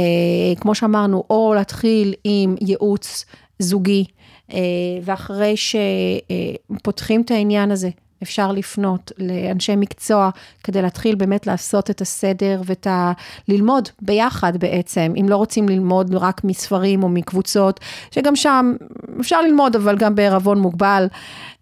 [0.60, 3.24] כמו שאמרנו, או להתחיל עם ייעוץ
[3.58, 4.04] זוגי,
[4.52, 4.58] אה,
[5.02, 7.90] ואחרי שפותחים את העניין הזה,
[8.22, 10.30] אפשר לפנות לאנשי מקצוע
[10.64, 13.12] כדי להתחיל באמת לעשות את הסדר ואת ה...
[13.48, 18.74] ללמוד ביחד בעצם, אם לא רוצים ללמוד רק מספרים או מקבוצות, שגם שם
[19.20, 21.06] אפשר ללמוד, אבל גם בערבון מוגבל.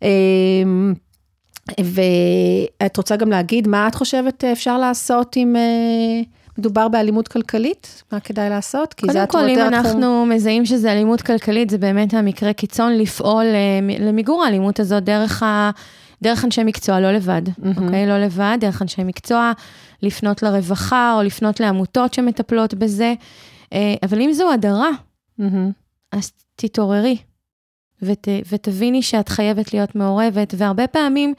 [0.03, 0.09] אה,
[1.79, 6.23] ואת רוצה גם להגיד מה את חושבת אפשר לעשות אם אה,
[6.59, 8.03] מדובר באלימות כלכלית?
[8.13, 8.95] מה כדאי לעשות?
[8.95, 12.53] כי זה קודם את כל, אם אנחנו התחום- מזהים שזה אלימות כלכלית, זה באמת המקרה
[12.53, 15.71] קיצון לפעול אה, למיגור האלימות הזאת דרך, ה,
[16.23, 17.85] דרך אנשי מקצוע, לא לבד, מהמם.
[17.85, 18.07] אוקיי?
[18.07, 19.53] לא לבד, דרך אנשי מקצוע,
[20.03, 23.15] לפנות לרווחה או לפנות לעמותות שמטפלות בזה.
[23.73, 24.91] אה, אבל אם זו הדרה,
[25.39, 25.71] מהמם.
[26.13, 27.17] אז תתעוררי
[28.03, 31.35] ות, ותביני שאת חייבת להיות מעורבת, והרבה פעמים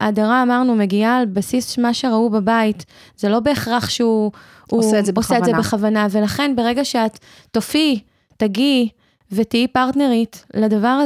[0.00, 2.84] ההדרה, אמרנו, מגיעה על בסיס מה שראו בבית,
[3.16, 4.32] זה לא בהכרח שהוא
[4.70, 5.52] הוא עושה את זה עושה את זה.
[5.52, 7.18] בכוונה, ולכן ברגע שאת
[7.50, 8.00] תופיעי,
[8.36, 8.88] תגיעי
[9.34, 10.98] ותהיי פרטנרית לדבר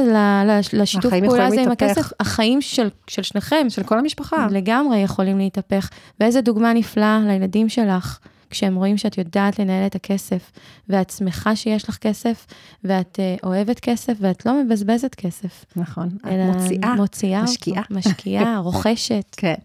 [0.73, 1.71] לשיתוף פעולה הזה עם.
[1.71, 4.47] הכסף, החיים של, של שניכם של כל המשפחה.
[4.51, 5.89] לגמרי יכולים להתהפך.
[6.19, 8.19] ואיזה דוגמה נפלאה לילדים שלך,
[8.49, 10.51] כשהם רואים שאת יודעת לנהל את הכסף,
[10.89, 12.45] ואת שמחה שיש לך כסף,
[12.83, 15.65] ואת uh, אוהבת כסף, ואת לא מבזבזת כסף.
[15.75, 16.09] נכון.
[16.21, 16.95] את אלא מוציאה.
[16.95, 17.83] מוציאה משקיעה.
[17.89, 19.35] משקיעה, רוכשת.
[19.37, 19.55] כן.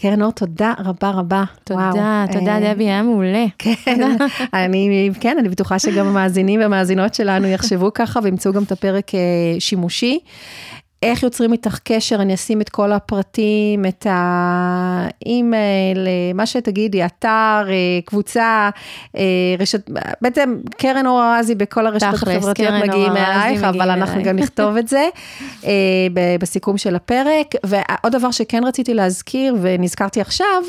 [0.00, 1.44] קרן אור, תודה רבה רבה.
[1.64, 2.32] תודה, וואו.
[2.32, 3.46] תודה אה, דבי, היה מעולה.
[3.58, 3.72] כן,
[4.54, 9.20] אני, כן, אני בטוחה שגם המאזינים והמאזינות שלנו יחשבו ככה וימצאו גם את הפרק אה,
[9.58, 10.18] שימושי.
[11.02, 17.28] איך יוצרים איתך קשר, אני אשים את כל הפרטים, את האימייל, אה, מה שתגידי, אתר,
[17.68, 17.74] אה,
[18.04, 18.70] קבוצה,
[19.16, 19.22] אה,
[19.58, 19.90] רשת,
[20.20, 24.22] בעצם קרן אור ארזי בכל הרשתות החברתיות מגיעים אלייך, אבל אנחנו.
[24.22, 25.08] גם נכתוב את זה
[26.40, 27.54] בסיכום של הפרק.
[27.64, 30.62] ועוד דבר שכן רציתי להזכיר, ונזכרתי עכשיו,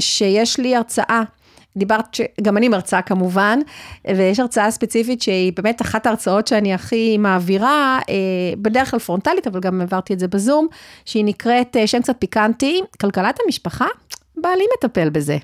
[0.00, 1.22] שיש לי הרצאה.
[1.76, 3.58] דיברת, ש- גם אני מרצה כמובן,
[4.16, 8.14] ויש הרצאה ספציפית שהיא באמת אחת ההרצאות שאני הכי מעבירה, אה,
[8.58, 10.66] בדרך כלל פרונטלית, אבל גם העברתי את זה בזום,
[11.04, 13.86] שהיא נקראת, אה, שם קצת פיקנטי, כלכלת המשפחה,
[14.42, 15.36] בעלי מטפל בזה.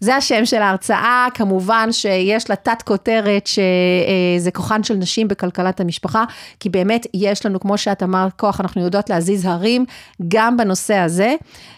[0.00, 6.24] זה השם של ההרצאה, כמובן שיש לה תת כותרת שזה כוחן של נשים בכלכלת המשפחה,
[6.60, 9.84] כי באמת יש לנו, כמו שאת אמרת, כוח, אנחנו יודעות להזיז הרים
[10.28, 11.34] גם בנושא הזה,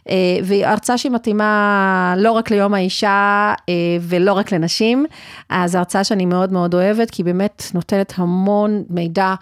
[0.08, 0.14] אה,
[0.44, 5.06] והיא הרצאה שהיא מתאימה לא רק ליום האישה אה, ולא רק לנשים,
[5.48, 9.34] אז הרצאה שאני מאוד מאוד אוהבת, כי היא באמת נותנת המון מידע.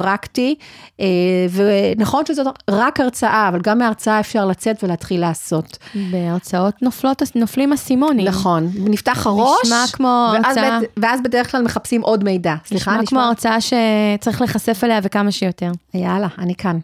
[0.00, 0.54] פרקטי,
[1.00, 1.06] אה,
[1.52, 5.78] ונכון שזאת רק הרצאה, אבל גם מההרצאה אפשר לצאת ולהתחיל לעשות.
[6.10, 8.26] בהרצאות נופלות, נופלים אסימונים.
[8.28, 10.80] נכון, נפתח הראש, נשמע כמו ואז, הרצאה.
[10.80, 12.54] בד- ואז בדרך כלל מחפשים עוד מידע.
[12.66, 15.70] סליחה, נשמע כמו הרצאה שצריך להיחשף אליה וכמה שיותר.
[15.94, 16.78] יאללה, אני כאן.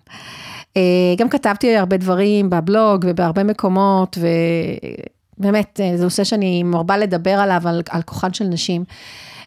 [0.77, 0.83] אה,
[1.19, 4.19] גם כתבתי הרבה דברים בבלוג ובהרבה מקומות,
[5.39, 8.85] באמת, זה נושא שאני מרבה לדבר עליו, על, על כוחן של נשים.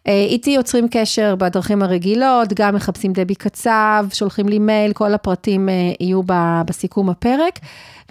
[0.08, 6.22] איתי יוצרים קשר בדרכים הרגילות, גם מחפשים דבי קצב, שולחים לי מייל, כל הפרטים יהיו
[6.66, 7.60] בסיכום הפרק.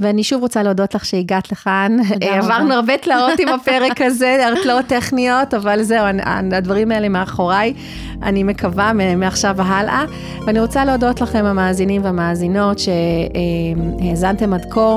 [0.00, 1.96] ואני שוב רוצה להודות לך שהגעת לכאן.
[2.20, 6.06] עברנו הרבה תלאות עם הפרק הזה, תלאות טכניות, אבל זהו,
[6.52, 7.74] הדברים האלה מאחוריי,
[8.22, 10.04] אני מקווה מעכשיו והלאה.
[10.46, 14.96] ואני רוצה להודות לכם, המאזינים והמאזינות, שהאזנתם עד כה.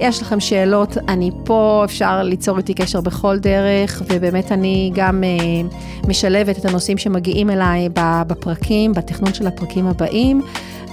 [0.00, 5.24] יש לכם שאלות, אני פה, אפשר ליצור איתי קשר בכל דרך, ובאמת אני גם
[6.08, 10.42] משלבת את הנושאים שמגיעים אליי בפרקים, בתכנון של הפרקים הבאים.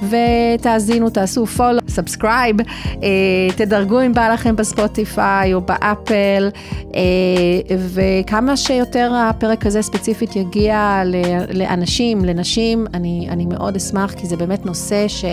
[0.10, 2.56] ותאזינו, תעשו follow, subscribe,
[3.56, 6.50] תדרגו אם בא לכם בספוטיפיי או באפל,
[6.96, 7.02] אה,
[7.78, 11.04] וכמה שיותר הפרק הזה ספציפית יגיע
[11.54, 15.26] לאנשים, לנשים, אני, אני מאוד אשמח, כי זה באמת נושא ש...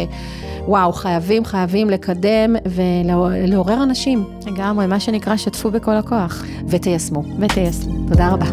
[0.66, 4.24] וואו, חייבים, חייבים לקדם ולעורר אנשים.
[4.46, 6.44] לגמרי, מה שנקרא, שתפו בכל הכוח.
[6.68, 7.22] ותיישמו.
[7.40, 8.08] ותיישמו.
[8.08, 8.46] תודה רבה.